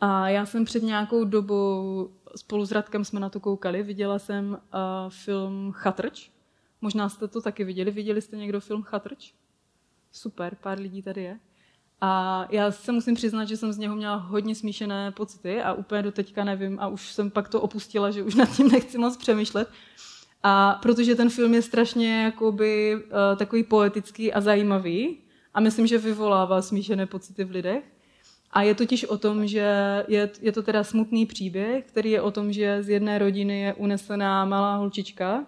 A 0.01 0.29
já 0.29 0.45
jsem 0.45 0.65
před 0.65 0.83
nějakou 0.83 1.23
dobou, 1.23 2.09
spolu 2.35 2.65
s 2.65 2.71
Radkem 2.71 3.05
jsme 3.05 3.19
na 3.19 3.29
to 3.29 3.39
koukali, 3.39 3.83
viděla 3.83 4.19
jsem 4.19 4.49
uh, 4.49 4.59
film 5.09 5.71
Chatrč. 5.71 6.29
Možná 6.81 7.09
jste 7.09 7.27
to 7.27 7.41
taky 7.41 7.63
viděli. 7.63 7.91
Viděli 7.91 8.21
jste 8.21 8.37
někdo 8.37 8.59
film 8.59 8.81
Chatrč? 8.81 9.33
Super, 10.11 10.57
pár 10.61 10.79
lidí 10.79 11.01
tady 11.01 11.23
je. 11.23 11.39
A 12.01 12.45
já 12.51 12.71
se 12.71 12.91
musím 12.91 13.15
přiznat, 13.15 13.45
že 13.45 13.57
jsem 13.57 13.73
z 13.73 13.77
něho 13.77 13.95
měla 13.95 14.15
hodně 14.15 14.55
smíšené 14.55 15.11
pocity 15.11 15.61
a 15.61 15.73
úplně 15.73 16.01
do 16.01 16.11
teďka 16.11 16.43
nevím 16.43 16.79
a 16.79 16.87
už 16.87 17.11
jsem 17.11 17.31
pak 17.31 17.49
to 17.49 17.61
opustila, 17.61 18.11
že 18.11 18.23
už 18.23 18.35
nad 18.35 18.55
tím 18.55 18.67
nechci 18.67 18.97
moc 18.97 19.17
přemýšlet. 19.17 19.69
A 20.43 20.79
protože 20.81 21.15
ten 21.15 21.29
film 21.29 21.53
je 21.53 21.61
strašně 21.61 22.23
jakoby, 22.23 22.95
uh, 22.95 23.37
takový 23.37 23.63
poetický 23.63 24.33
a 24.33 24.41
zajímavý 24.41 25.17
a 25.53 25.59
myslím, 25.59 25.87
že 25.87 25.97
vyvolává 25.97 26.61
smíšené 26.61 27.05
pocity 27.05 27.43
v 27.43 27.51
lidech. 27.51 27.83
A 28.51 28.61
je 28.61 28.75
totiž 28.75 29.05
o 29.05 29.17
tom, 29.17 29.47
že 29.47 29.67
je, 30.07 30.29
je 30.41 30.51
to 30.51 30.63
teda 30.63 30.83
smutný 30.83 31.25
příběh, 31.25 31.85
který 31.85 32.11
je 32.11 32.21
o 32.21 32.31
tom, 32.31 32.53
že 32.53 32.83
z 32.83 32.89
jedné 32.89 33.19
rodiny 33.19 33.61
je 33.61 33.73
unesená 33.73 34.45
malá 34.45 34.75
holčička 34.75 35.45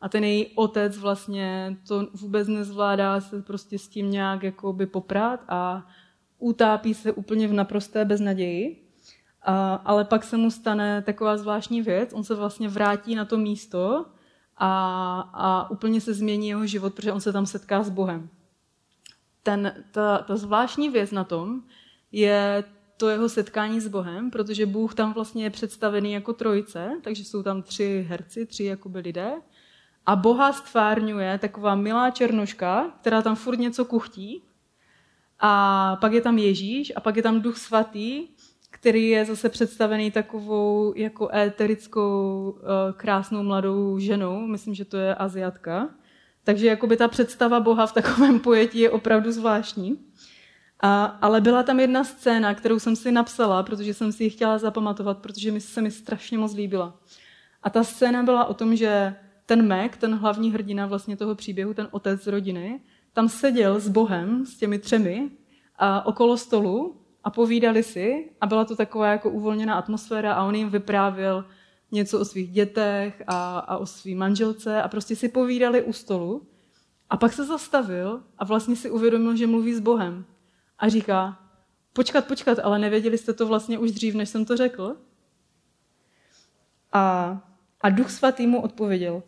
a 0.00 0.08
ten 0.08 0.24
její 0.24 0.46
otec 0.54 0.98
vlastně 0.98 1.76
to 1.88 2.08
vůbec 2.12 2.48
nezvládá 2.48 3.20
se 3.20 3.42
prostě 3.42 3.78
s 3.78 3.88
tím 3.88 4.10
nějak 4.10 4.42
jakoby 4.42 4.86
poprat 4.86 5.40
a 5.48 5.86
utápí 6.38 6.94
se 6.94 7.12
úplně 7.12 7.48
v 7.48 7.52
naprosté 7.52 8.04
beznaději. 8.04 8.88
A, 9.42 9.74
ale 9.74 10.04
pak 10.04 10.24
se 10.24 10.36
mu 10.36 10.50
stane 10.50 11.02
taková 11.02 11.36
zvláštní 11.36 11.82
věc, 11.82 12.12
on 12.12 12.24
se 12.24 12.34
vlastně 12.34 12.68
vrátí 12.68 13.14
na 13.14 13.24
to 13.24 13.38
místo 13.38 14.06
a, 14.56 15.20
a 15.32 15.70
úplně 15.70 16.00
se 16.00 16.14
změní 16.14 16.48
jeho 16.48 16.66
život, 16.66 16.94
protože 16.94 17.12
on 17.12 17.20
se 17.20 17.32
tam 17.32 17.46
setká 17.46 17.82
s 17.82 17.90
Bohem. 17.90 18.28
Ten, 19.42 19.84
ta, 19.90 20.18
ta 20.18 20.36
zvláštní 20.36 20.90
věc 20.90 21.10
na 21.10 21.24
tom 21.24 21.62
je 22.12 22.64
to 22.96 23.08
jeho 23.08 23.28
setkání 23.28 23.80
s 23.80 23.88
Bohem, 23.88 24.30
protože 24.30 24.66
Bůh 24.66 24.94
tam 24.94 25.12
vlastně 25.12 25.44
je 25.44 25.50
představený 25.50 26.12
jako 26.12 26.32
trojice, 26.32 26.90
takže 27.02 27.24
jsou 27.24 27.42
tam 27.42 27.62
tři 27.62 28.06
herci, 28.08 28.46
tři 28.46 28.64
jakoby 28.64 28.98
lidé. 28.98 29.32
A 30.06 30.16
Boha 30.16 30.52
stvárňuje 30.52 31.38
taková 31.38 31.74
milá 31.74 32.10
černoška, 32.10 32.92
která 33.00 33.22
tam 33.22 33.36
furt 33.36 33.56
něco 33.58 33.84
kuchtí. 33.84 34.42
A 35.40 35.96
pak 36.00 36.12
je 36.12 36.20
tam 36.20 36.38
Ježíš 36.38 36.92
a 36.96 37.00
pak 37.00 37.16
je 37.16 37.22
tam 37.22 37.40
Duch 37.40 37.56
Svatý, 37.56 38.28
který 38.72 39.08
je 39.08 39.24
zase 39.24 39.48
představený 39.48 40.10
takovou 40.10 40.92
jako 40.96 41.34
éterickou 41.34 42.54
eh, 42.58 42.92
krásnou 42.92 43.42
mladou 43.42 43.98
ženou. 43.98 44.46
Myslím, 44.46 44.74
že 44.74 44.84
to 44.84 44.96
je 44.96 45.14
Aziatka. 45.14 45.88
Takže 46.44 46.66
jakoby 46.66 46.96
ta 46.96 47.08
představa 47.08 47.60
Boha 47.60 47.86
v 47.86 47.92
takovém 47.92 48.40
pojetí 48.48 48.78
je 48.78 48.90
opravdu 48.90 49.32
zvláštní. 49.32 49.98
A, 50.80 51.04
ale 51.04 51.40
byla 51.40 51.62
tam 51.62 51.80
jedna 51.80 52.04
scéna, 52.04 52.54
kterou 52.54 52.78
jsem 52.78 52.96
si 52.96 53.12
napsala, 53.12 53.62
protože 53.62 53.94
jsem 53.94 54.12
si 54.12 54.24
ji 54.24 54.30
chtěla 54.30 54.58
zapamatovat, 54.58 55.18
protože 55.18 55.52
mi 55.52 55.60
se 55.60 55.82
mi 55.82 55.90
strašně 55.90 56.38
moc 56.38 56.54
líbila. 56.54 56.96
A 57.62 57.70
ta 57.70 57.84
scéna 57.84 58.22
byla 58.22 58.44
o 58.44 58.54
tom, 58.54 58.76
že 58.76 59.14
ten 59.46 59.68
Mac, 59.68 59.92
ten 59.98 60.14
hlavní 60.14 60.52
hrdina 60.52 60.86
vlastně 60.86 61.16
toho 61.16 61.34
příběhu, 61.34 61.74
ten 61.74 61.88
otec 61.90 62.22
z 62.22 62.26
rodiny, 62.26 62.80
tam 63.12 63.28
seděl 63.28 63.80
s 63.80 63.88
Bohem, 63.88 64.46
s 64.46 64.56
těmi 64.56 64.78
třemi, 64.78 65.30
a 65.78 66.06
okolo 66.06 66.36
stolu 66.36 67.01
a 67.24 67.30
povídali 67.30 67.82
si 67.82 68.30
a 68.40 68.46
byla 68.46 68.64
to 68.64 68.76
taková 68.76 69.06
jako 69.06 69.30
uvolněná 69.30 69.74
atmosféra 69.74 70.34
a 70.34 70.44
on 70.44 70.54
jim 70.54 70.70
vyprávěl 70.70 71.44
něco 71.92 72.20
o 72.20 72.24
svých 72.24 72.50
dětech 72.50 73.22
a, 73.26 73.58
a 73.58 73.76
o 73.76 73.86
svý 73.86 74.14
manželce 74.14 74.82
a 74.82 74.88
prostě 74.88 75.16
si 75.16 75.28
povídali 75.28 75.82
u 75.82 75.92
stolu 75.92 76.46
A 77.10 77.16
pak 77.16 77.32
se 77.32 77.44
zastavil 77.44 78.22
a 78.38 78.44
vlastně 78.44 78.76
si 78.76 78.90
uvědomil, 78.90 79.36
že 79.36 79.46
mluví 79.46 79.74
s 79.74 79.80
Bohem. 79.80 80.24
A 80.78 80.88
říká, 80.88 81.38
počkat, 81.92 82.26
počkat, 82.26 82.58
ale 82.58 82.78
nevěděli 82.78 83.18
jste 83.18 83.32
to 83.32 83.46
vlastně 83.46 83.78
už 83.78 83.90
dřív, 83.90 84.14
než 84.14 84.28
jsem 84.28 84.44
to 84.44 84.56
řekl? 84.56 84.96
A, 86.92 87.36
a 87.80 87.90
duch 87.90 88.10
svatý 88.10 88.46
mu 88.46 88.62
odpověděl, 88.62 89.22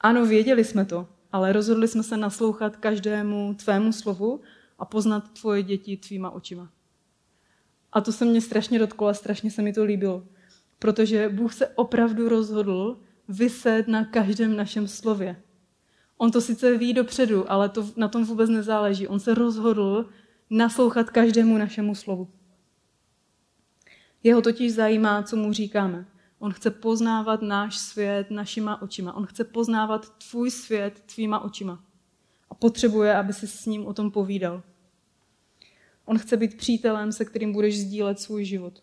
ano, 0.00 0.26
věděli 0.26 0.64
jsme 0.64 0.84
to, 0.84 1.08
ale 1.32 1.52
rozhodli 1.52 1.88
jsme 1.88 2.02
se 2.02 2.16
naslouchat 2.16 2.76
každému 2.76 3.54
tvému 3.54 3.92
slovu 3.92 4.40
a 4.78 4.84
poznat 4.84 5.40
tvoje 5.40 5.62
děti 5.62 5.96
tvýma 5.96 6.30
očima. 6.30 6.75
A 7.96 8.00
to 8.00 8.12
se 8.12 8.24
mě 8.24 8.40
strašně 8.40 8.78
dotklo 8.78 9.06
a 9.08 9.14
strašně 9.14 9.50
se 9.50 9.62
mi 9.62 9.72
to 9.72 9.84
líbilo. 9.84 10.24
Protože 10.78 11.28
Bůh 11.28 11.54
se 11.54 11.68
opravdu 11.68 12.28
rozhodl 12.28 13.00
vyset 13.28 13.88
na 13.88 14.04
každém 14.04 14.56
našem 14.56 14.88
slově. 14.88 15.42
On 16.16 16.30
to 16.30 16.40
sice 16.40 16.78
ví 16.78 16.92
dopředu, 16.92 17.52
ale 17.52 17.68
to 17.68 17.90
na 17.96 18.08
tom 18.08 18.24
vůbec 18.24 18.50
nezáleží. 18.50 19.08
On 19.08 19.20
se 19.20 19.34
rozhodl 19.34 20.08
naslouchat 20.50 21.10
každému 21.10 21.58
našemu 21.58 21.94
slovu. 21.94 22.28
Jeho 24.22 24.42
totiž 24.42 24.72
zajímá, 24.74 25.22
co 25.22 25.36
mu 25.36 25.52
říkáme. 25.52 26.06
On 26.38 26.52
chce 26.52 26.70
poznávat 26.70 27.42
náš 27.42 27.78
svět 27.78 28.30
našima 28.30 28.82
očima. 28.82 29.16
On 29.16 29.26
chce 29.26 29.44
poznávat 29.44 30.12
tvůj 30.30 30.50
svět 30.50 31.02
tvýma 31.14 31.38
očima. 31.38 31.84
A 32.50 32.54
potřebuje, 32.54 33.16
aby 33.16 33.32
si 33.32 33.46
s 33.46 33.66
ním 33.66 33.86
o 33.86 33.94
tom 33.94 34.10
povídal. 34.10 34.62
On 36.06 36.18
chce 36.18 36.36
být 36.36 36.56
přítelem, 36.56 37.12
se 37.12 37.24
kterým 37.24 37.52
budeš 37.52 37.80
sdílet 37.80 38.20
svůj 38.20 38.44
život. 38.44 38.82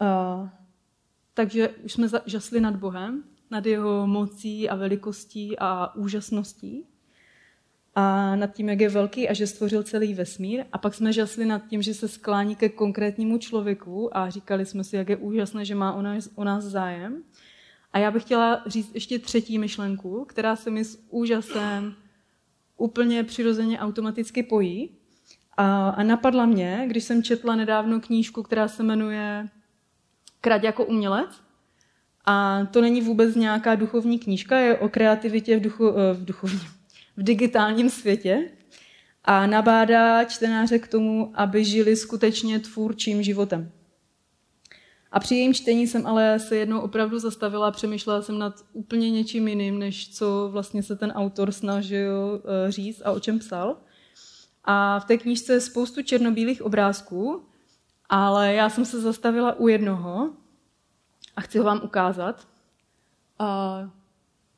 Uh, 0.00 0.48
takže 1.34 1.68
už 1.68 1.92
jsme 1.92 2.08
žasli 2.26 2.60
nad 2.60 2.76
Bohem, 2.76 3.24
nad 3.50 3.66
jeho 3.66 4.06
mocí 4.06 4.68
a 4.68 4.76
velikostí 4.76 5.58
a 5.58 5.94
úžasností 5.94 6.86
a 7.94 8.36
nad 8.36 8.54
tím, 8.54 8.68
jak 8.68 8.80
je 8.80 8.88
velký 8.88 9.28
a 9.28 9.32
že 9.32 9.46
stvořil 9.46 9.82
celý 9.82 10.14
vesmír. 10.14 10.64
A 10.72 10.78
pak 10.78 10.94
jsme 10.94 11.12
žasli 11.12 11.46
nad 11.46 11.66
tím, 11.66 11.82
že 11.82 11.94
se 11.94 12.08
sklání 12.08 12.56
ke 12.56 12.68
konkrétnímu 12.68 13.38
člověku 13.38 14.16
a 14.16 14.30
říkali 14.30 14.66
jsme 14.66 14.84
si, 14.84 14.96
jak 14.96 15.08
je 15.08 15.16
úžasné, 15.16 15.64
že 15.64 15.74
má 15.74 15.92
o 15.92 16.02
nás, 16.02 16.28
o 16.34 16.44
nás 16.44 16.64
zájem. 16.64 17.22
A 17.92 17.98
já 17.98 18.10
bych 18.10 18.22
chtěla 18.22 18.62
říct 18.66 18.94
ještě 18.94 19.18
třetí 19.18 19.58
myšlenku, 19.58 20.24
která 20.24 20.56
se 20.56 20.70
mi 20.70 20.84
s 20.84 20.98
úžasem 21.10 21.94
úplně 22.76 23.24
přirozeně 23.24 23.78
automaticky 23.78 24.42
pojí. 24.42 24.90
A, 25.56 25.88
a 25.88 26.02
napadla 26.02 26.46
mě, 26.46 26.84
když 26.86 27.04
jsem 27.04 27.22
četla 27.22 27.56
nedávno 27.56 28.00
knížku, 28.00 28.42
která 28.42 28.68
se 28.68 28.82
jmenuje 28.82 29.48
Krať 30.40 30.62
jako 30.62 30.84
umělec. 30.84 31.30
A 32.26 32.64
to 32.64 32.80
není 32.80 33.00
vůbec 33.00 33.36
nějaká 33.36 33.74
duchovní 33.74 34.18
knížka, 34.18 34.58
je 34.58 34.78
o 34.78 34.88
kreativitě 34.88 35.56
v, 35.56 35.60
duchu, 35.60 35.88
eh, 35.88 36.14
v 36.14 36.24
duchovním, 36.24 36.60
v 37.16 37.22
digitálním 37.22 37.90
světě 37.90 38.50
a 39.24 39.46
nabádá 39.46 40.24
čtenáře 40.24 40.78
k 40.78 40.88
tomu, 40.88 41.32
aby 41.34 41.64
žili 41.64 41.96
skutečně 41.96 42.58
tvůrčím 42.58 43.22
životem. 43.22 43.70
A 45.14 45.20
při 45.20 45.34
jejím 45.34 45.54
čtení 45.54 45.86
jsem 45.86 46.06
ale 46.06 46.38
se 46.38 46.56
jednou 46.56 46.80
opravdu 46.80 47.18
zastavila 47.18 47.68
a 47.68 47.70
přemýšlela 47.70 48.22
jsem 48.22 48.38
nad 48.38 48.54
úplně 48.72 49.10
něčím 49.10 49.48
jiným, 49.48 49.78
než 49.78 50.14
co 50.14 50.48
vlastně 50.52 50.82
se 50.82 50.96
ten 50.96 51.10
autor 51.10 51.52
snažil 51.52 52.42
eh, 52.44 52.72
říct 52.72 53.02
a 53.04 53.12
o 53.12 53.20
čem 53.20 53.38
psal. 53.38 53.76
A 54.64 55.00
v 55.00 55.04
té 55.04 55.18
knížce 55.18 55.52
je 55.52 55.60
spoustu 55.60 56.02
černobílých 56.02 56.62
obrázků, 56.62 57.44
ale 58.08 58.54
já 58.54 58.70
jsem 58.70 58.84
se 58.84 59.00
zastavila 59.00 59.58
u 59.58 59.68
jednoho 59.68 60.30
a 61.36 61.40
chci 61.40 61.58
ho 61.58 61.64
vám 61.64 61.80
ukázat. 61.84 62.48
A 63.38 63.90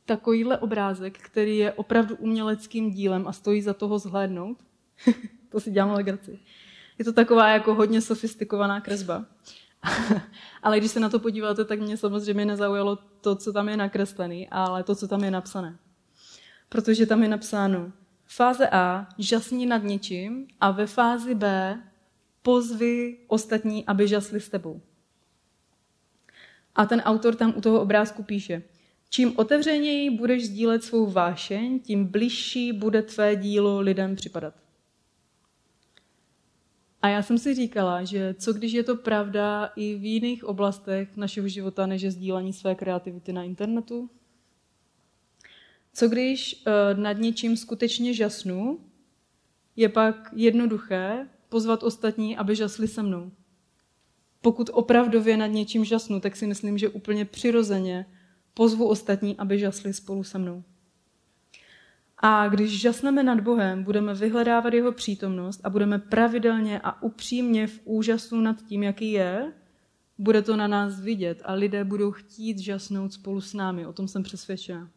takovýhle 0.04 0.58
obrázek, 0.58 1.18
který 1.18 1.58
je 1.58 1.72
opravdu 1.72 2.16
uměleckým 2.16 2.90
dílem 2.90 3.28
a 3.28 3.32
stojí 3.32 3.62
za 3.62 3.74
toho 3.74 3.98
zhlédnout. 3.98 4.58
to 5.48 5.60
si 5.60 5.70
dělám 5.70 5.90
legraci. 5.90 6.38
Je 6.98 7.04
to 7.04 7.12
taková 7.12 7.48
jako 7.48 7.74
hodně 7.74 8.00
sofistikovaná 8.00 8.80
kresba. 8.80 9.24
ale 10.62 10.78
když 10.78 10.90
se 10.90 11.00
na 11.00 11.08
to 11.08 11.18
podíváte, 11.18 11.64
tak 11.64 11.80
mě 11.80 11.96
samozřejmě 11.96 12.44
nezaujalo 12.44 12.98
to, 13.20 13.36
co 13.36 13.52
tam 13.52 13.68
je 13.68 13.76
nakreslený, 13.76 14.48
ale 14.50 14.82
to, 14.82 14.94
co 14.94 15.08
tam 15.08 15.24
je 15.24 15.30
napsané. 15.30 15.78
Protože 16.68 17.06
tam 17.06 17.22
je 17.22 17.28
napsáno 17.28 17.92
fáze 18.26 18.68
A, 18.68 19.08
žasni 19.18 19.66
nad 19.66 19.82
něčím 19.82 20.46
a 20.60 20.70
ve 20.70 20.86
fázi 20.86 21.34
B 21.34 21.78
pozvi 22.42 23.18
ostatní, 23.26 23.86
aby 23.86 24.08
žasli 24.08 24.40
s 24.40 24.48
tebou. 24.48 24.80
A 26.74 26.86
ten 26.86 27.00
autor 27.00 27.34
tam 27.34 27.54
u 27.56 27.60
toho 27.60 27.80
obrázku 27.80 28.22
píše, 28.22 28.62
čím 29.10 29.38
otevřeněji 29.38 30.10
budeš 30.10 30.46
sdílet 30.46 30.84
svou 30.84 31.06
vášeň, 31.06 31.80
tím 31.80 32.04
bližší 32.04 32.72
bude 32.72 33.02
tvé 33.02 33.36
dílo 33.36 33.80
lidem 33.80 34.16
připadat. 34.16 34.65
A 37.06 37.08
já 37.08 37.22
jsem 37.22 37.38
si 37.38 37.54
říkala, 37.54 38.04
že 38.04 38.34
co 38.34 38.52
když 38.52 38.72
je 38.72 38.82
to 38.82 38.96
pravda 38.96 39.72
i 39.76 39.94
v 39.94 40.04
jiných 40.04 40.44
oblastech 40.44 41.16
našeho 41.16 41.48
života, 41.48 41.86
než 41.86 42.02
je 42.02 42.10
sdílení 42.10 42.52
své 42.52 42.74
kreativity 42.74 43.32
na 43.32 43.42
internetu? 43.42 44.10
Co 45.92 46.08
když 46.08 46.64
uh, 46.66 47.00
nad 47.00 47.12
něčím 47.12 47.56
skutečně 47.56 48.14
žasnu, 48.14 48.80
je 49.76 49.88
pak 49.88 50.30
jednoduché 50.36 51.28
pozvat 51.48 51.82
ostatní, 51.82 52.36
aby 52.36 52.56
žasli 52.56 52.88
se 52.88 53.02
mnou. 53.02 53.32
Pokud 54.40 54.70
opravdově 54.72 55.36
nad 55.36 55.46
něčím 55.46 55.84
žasnu, 55.84 56.20
tak 56.20 56.36
si 56.36 56.46
myslím, 56.46 56.78
že 56.78 56.88
úplně 56.88 57.24
přirozeně 57.24 58.06
pozvu 58.54 58.88
ostatní, 58.88 59.36
aby 59.36 59.58
žasli 59.58 59.92
spolu 59.92 60.24
se 60.24 60.38
mnou. 60.38 60.64
A 62.18 62.48
když 62.48 62.80
žasneme 62.80 63.22
nad 63.22 63.40
Bohem, 63.40 63.84
budeme 63.84 64.14
vyhledávat 64.14 64.74
jeho 64.74 64.92
přítomnost 64.92 65.60
a 65.64 65.70
budeme 65.70 65.98
pravidelně 65.98 66.80
a 66.80 67.02
upřímně 67.02 67.66
v 67.66 67.80
úžasu 67.84 68.40
nad 68.40 68.62
tím, 68.62 68.82
jaký 68.82 69.12
je, 69.12 69.52
bude 70.18 70.42
to 70.42 70.56
na 70.56 70.66
nás 70.66 71.00
vidět 71.00 71.42
a 71.44 71.52
lidé 71.52 71.84
budou 71.84 72.10
chtít 72.10 72.58
žasnout 72.58 73.12
spolu 73.12 73.40
s 73.40 73.54
námi. 73.54 73.86
O 73.86 73.92
tom 73.92 74.08
jsem 74.08 74.22
přesvědčena. 74.22 74.90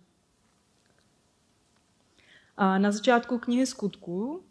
A 2.57 2.77
na 2.77 2.91
začátku 2.91 3.37
knihy 3.37 3.65
skutků, 3.65 4.43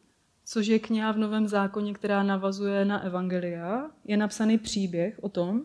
což 0.45 0.67
je 0.67 0.79
kniha 0.79 1.13
v 1.13 1.19
Novém 1.19 1.49
zákoně, 1.49 1.95
která 1.95 2.23
navazuje 2.23 2.85
na 2.85 3.03
Evangelia, 3.03 3.91
je 4.05 4.17
napsaný 4.17 4.59
příběh 4.59 5.19
o 5.23 5.29
tom, 5.29 5.63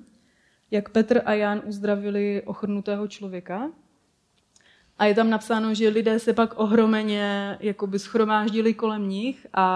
jak 0.72 0.90
Petr 0.90 1.22
a 1.26 1.34
Jan 1.34 1.62
uzdravili 1.66 2.42
ochrnutého 2.46 3.08
člověka 3.08 3.72
a 5.04 5.06
je 5.06 5.16
tam 5.16 5.30
napsáno, 5.30 5.74
že 5.74 5.90
lidé 5.90 6.20
se 6.20 6.34
pak 6.34 6.60
ohromeně 6.60 7.58
jakoby 7.60 8.00
schromáždili 8.00 8.74
kolem 8.74 9.10
nich 9.10 9.48
a, 9.54 9.68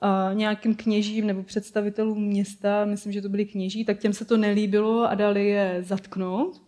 a 0.00 0.32
nějakým 0.32 0.74
kněžím 0.74 1.26
nebo 1.26 1.42
představitelům 1.42 2.22
města, 2.22 2.84
myslím, 2.84 3.12
že 3.12 3.22
to 3.22 3.28
byli 3.28 3.44
kněží, 3.44 3.84
tak 3.84 3.98
těm 3.98 4.12
se 4.12 4.24
to 4.24 4.36
nelíbilo 4.36 5.10
a 5.10 5.14
dali 5.14 5.48
je 5.48 5.78
zatknout. 5.82 6.62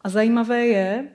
A 0.00 0.08
zajímavé 0.08 0.66
je, 0.66 1.08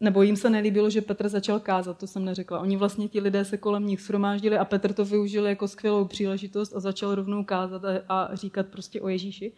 nebo 0.00 0.22
jim 0.22 0.36
se 0.36 0.50
nelíbilo, 0.50 0.90
že 0.90 1.00
Petr 1.00 1.28
začal 1.28 1.60
kázat, 1.60 1.98
to 1.98 2.06
jsem 2.06 2.24
neřekla. 2.24 2.60
Oni 2.60 2.76
vlastně 2.76 3.08
ti 3.08 3.20
lidé 3.20 3.44
se 3.44 3.56
kolem 3.56 3.86
nich 3.86 4.00
shromáždili 4.00 4.58
a 4.58 4.64
Petr 4.64 4.92
to 4.92 5.04
využil 5.04 5.46
jako 5.46 5.68
skvělou 5.68 6.04
příležitost 6.04 6.76
a 6.76 6.80
začal 6.80 7.14
rovnou 7.14 7.44
kázat 7.44 7.84
a, 7.84 7.98
a 8.08 8.34
říkat 8.34 8.66
prostě 8.66 9.00
o 9.00 9.08
Ježíši. 9.08 9.52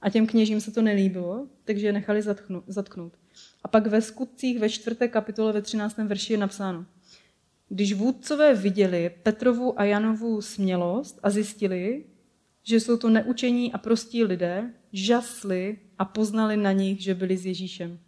A 0.00 0.10
těm 0.10 0.26
kněžím 0.26 0.60
se 0.60 0.70
to 0.70 0.82
nelíbilo, 0.82 1.46
takže 1.64 1.86
je 1.86 1.92
nechali 1.92 2.22
zatknout. 2.66 3.12
A 3.66 3.68
pak 3.68 3.86
ve 3.86 4.00
skutcích 4.00 4.58
ve 4.58 4.68
čtvrté 4.68 5.08
kapitole 5.08 5.52
ve 5.52 5.62
13. 5.62 5.96
verši 5.96 6.32
je 6.32 6.38
napsáno. 6.38 6.86
Když 7.68 7.92
vůdcové 7.92 8.54
viděli 8.54 9.10
Petrovu 9.22 9.80
a 9.80 9.84
Janovu 9.84 10.42
smělost 10.42 11.20
a 11.22 11.30
zjistili, 11.30 12.04
že 12.62 12.80
jsou 12.80 12.96
to 12.96 13.10
neučení 13.10 13.72
a 13.72 13.78
prostí 13.78 14.24
lidé, 14.24 14.74
žasli 14.92 15.78
a 15.98 16.04
poznali 16.04 16.56
na 16.56 16.72
nich, 16.72 17.02
že 17.02 17.14
byli 17.14 17.36
s 17.36 17.46
Ježíšem. 17.46 17.98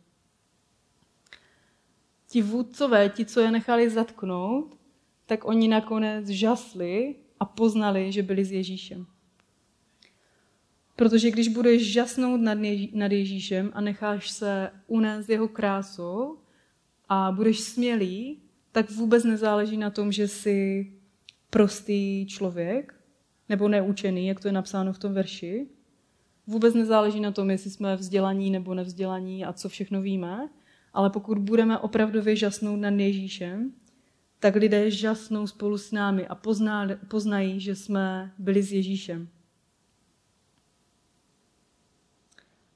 Ti 2.28 2.42
vůdcové, 2.42 3.08
ti, 3.08 3.24
co 3.24 3.40
je 3.40 3.50
nechali 3.50 3.90
zatknout, 3.90 4.78
tak 5.26 5.44
oni 5.44 5.68
nakonec 5.68 6.28
žasli 6.28 7.14
a 7.40 7.44
poznali, 7.44 8.12
že 8.12 8.22
byli 8.22 8.44
s 8.44 8.52
Ježíšem. 8.52 9.06
Protože 10.98 11.30
když 11.30 11.48
budeš 11.48 11.92
žasnout 11.92 12.40
nad, 12.40 12.58
nad 12.92 13.12
Ježíšem 13.12 13.70
a 13.74 13.80
necháš 13.80 14.30
se 14.30 14.70
unést 14.86 15.28
jeho 15.28 15.48
krásou 15.48 16.38
a 17.08 17.32
budeš 17.32 17.60
smělý, 17.60 18.42
tak 18.72 18.90
vůbec 18.90 19.24
nezáleží 19.24 19.76
na 19.76 19.90
tom, 19.90 20.12
že 20.12 20.28
jsi 20.28 20.86
prostý 21.50 22.26
člověk 22.26 22.94
nebo 23.48 23.68
neučený, 23.68 24.26
jak 24.26 24.40
to 24.40 24.48
je 24.48 24.52
napsáno 24.52 24.92
v 24.92 24.98
tom 24.98 25.12
verši. 25.12 25.66
Vůbec 26.46 26.74
nezáleží 26.74 27.20
na 27.20 27.32
tom, 27.32 27.50
jestli 27.50 27.70
jsme 27.70 27.96
vzdělaní 27.96 28.50
nebo 28.50 28.74
nevzdělaní 28.74 29.44
a 29.44 29.52
co 29.52 29.68
všechno 29.68 30.02
víme, 30.02 30.48
ale 30.92 31.10
pokud 31.10 31.38
budeme 31.38 31.78
opravdu 31.78 32.20
žasnout 32.32 32.80
nad 32.80 32.94
Ježíšem, 32.94 33.72
tak 34.38 34.54
lidé 34.56 34.90
žasnou 34.90 35.46
spolu 35.46 35.78
s 35.78 35.92
námi 35.92 36.26
a 36.26 36.38
poznají, 37.08 37.60
že 37.60 37.74
jsme 37.74 38.32
byli 38.38 38.62
s 38.62 38.72
Ježíšem. 38.72 39.28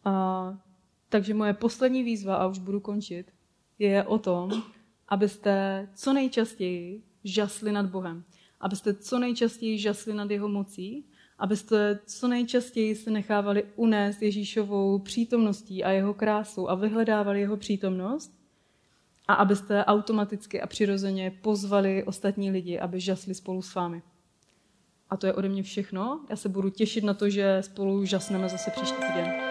A 0.05 0.59
Takže 1.12 1.35
moje 1.35 1.55
poslední 1.55 2.03
výzva, 2.03 2.37
a 2.37 2.47
už 2.47 2.59
budu 2.59 2.81
končit, 2.81 3.33
je 3.79 4.05
o 4.05 4.19
tom, 4.19 4.62
abyste 5.09 5.88
co 5.95 6.12
nejčastěji 6.12 7.03
žasli 7.25 7.73
nad 7.73 7.87
Bohem. 7.87 8.25
Abyste 8.61 8.95
co 8.95 9.19
nejčastěji 9.19 9.79
žasli 9.79 10.15
nad 10.15 10.31
jeho 10.31 10.49
mocí, 10.49 11.05
abyste 11.38 11.99
co 12.07 12.29
nejčastěji 12.29 12.95
se 12.95 13.11
nechávali 13.11 13.65
unést 13.77 14.23
Ježíšovou 14.23 14.99
přítomností 14.99 15.85
a 15.85 15.91
jeho 15.91 16.15
krásou 16.15 16.69
a 16.69 16.75
vyhledávali 16.75 17.41
jeho 17.41 17.57
přítomnost 17.57 18.33
a 19.29 19.35
abyste 19.35 19.85
automaticky 19.85 20.61
a 20.61 20.67
přirozeně 20.67 21.31
pozvali 21.43 22.05
ostatní 22.05 22.51
lidi, 22.51 22.79
aby 22.79 23.01
žasli 23.01 23.35
spolu 23.35 23.62
s 23.62 23.75
vámi. 23.75 24.03
A 25.11 25.17
to 25.17 25.27
je 25.27 25.35
ode 25.35 25.49
mě 25.49 25.62
všechno. 25.62 26.21
Já 26.31 26.37
se 26.37 26.49
budu 26.49 26.71
těšit 26.71 27.05
na 27.05 27.15
to, 27.15 27.31
že 27.31 27.59
spolu 27.61 28.05
žasneme 28.05 28.49
zase 28.49 28.71
příští 28.71 28.97
týden. 28.97 29.41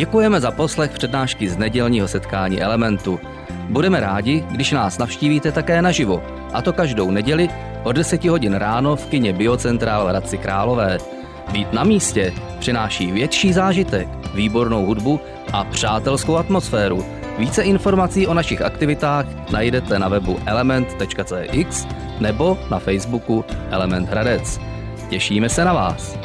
Děkujeme 0.00 0.40
za 0.40 0.50
poslech 0.50 0.90
přednášky 0.90 1.48
z 1.48 1.56
nedělního 1.56 2.08
setkání 2.08 2.62
Elementu. 2.62 3.20
Budeme 3.68 4.00
rádi, 4.00 4.44
když 4.50 4.72
nás 4.72 4.98
navštívíte 4.98 5.52
také 5.52 5.82
naživo, 5.82 6.22
a 6.52 6.62
to 6.62 6.72
každou 6.72 7.10
neděli 7.10 7.48
od 7.84 7.92
10 7.92 8.24
hodin 8.24 8.54
ráno 8.54 8.96
v 8.96 9.06
kině 9.06 9.32
Biocentrál 9.32 10.04
v 10.04 10.08
Hradci 10.08 10.38
Králové. 10.38 10.98
Být 11.52 11.72
na 11.72 11.84
místě 11.84 12.32
přináší 12.58 13.12
větší 13.12 13.52
zážitek, 13.52 14.08
výbornou 14.34 14.86
hudbu 14.86 15.20
a 15.52 15.64
přátelskou 15.64 16.36
atmosféru. 16.36 17.04
Více 17.38 17.62
informací 17.62 18.26
o 18.26 18.34
našich 18.34 18.62
aktivitách 18.62 19.26
najdete 19.52 19.98
na 19.98 20.08
webu 20.08 20.38
element.cx 20.46 21.86
nebo 22.20 22.58
na 22.70 22.78
Facebooku 22.78 23.44
Element 23.70 24.08
Hradec. 24.08 24.60
Těšíme 25.08 25.48
se 25.48 25.64
na 25.64 25.72
vás. 25.72 26.18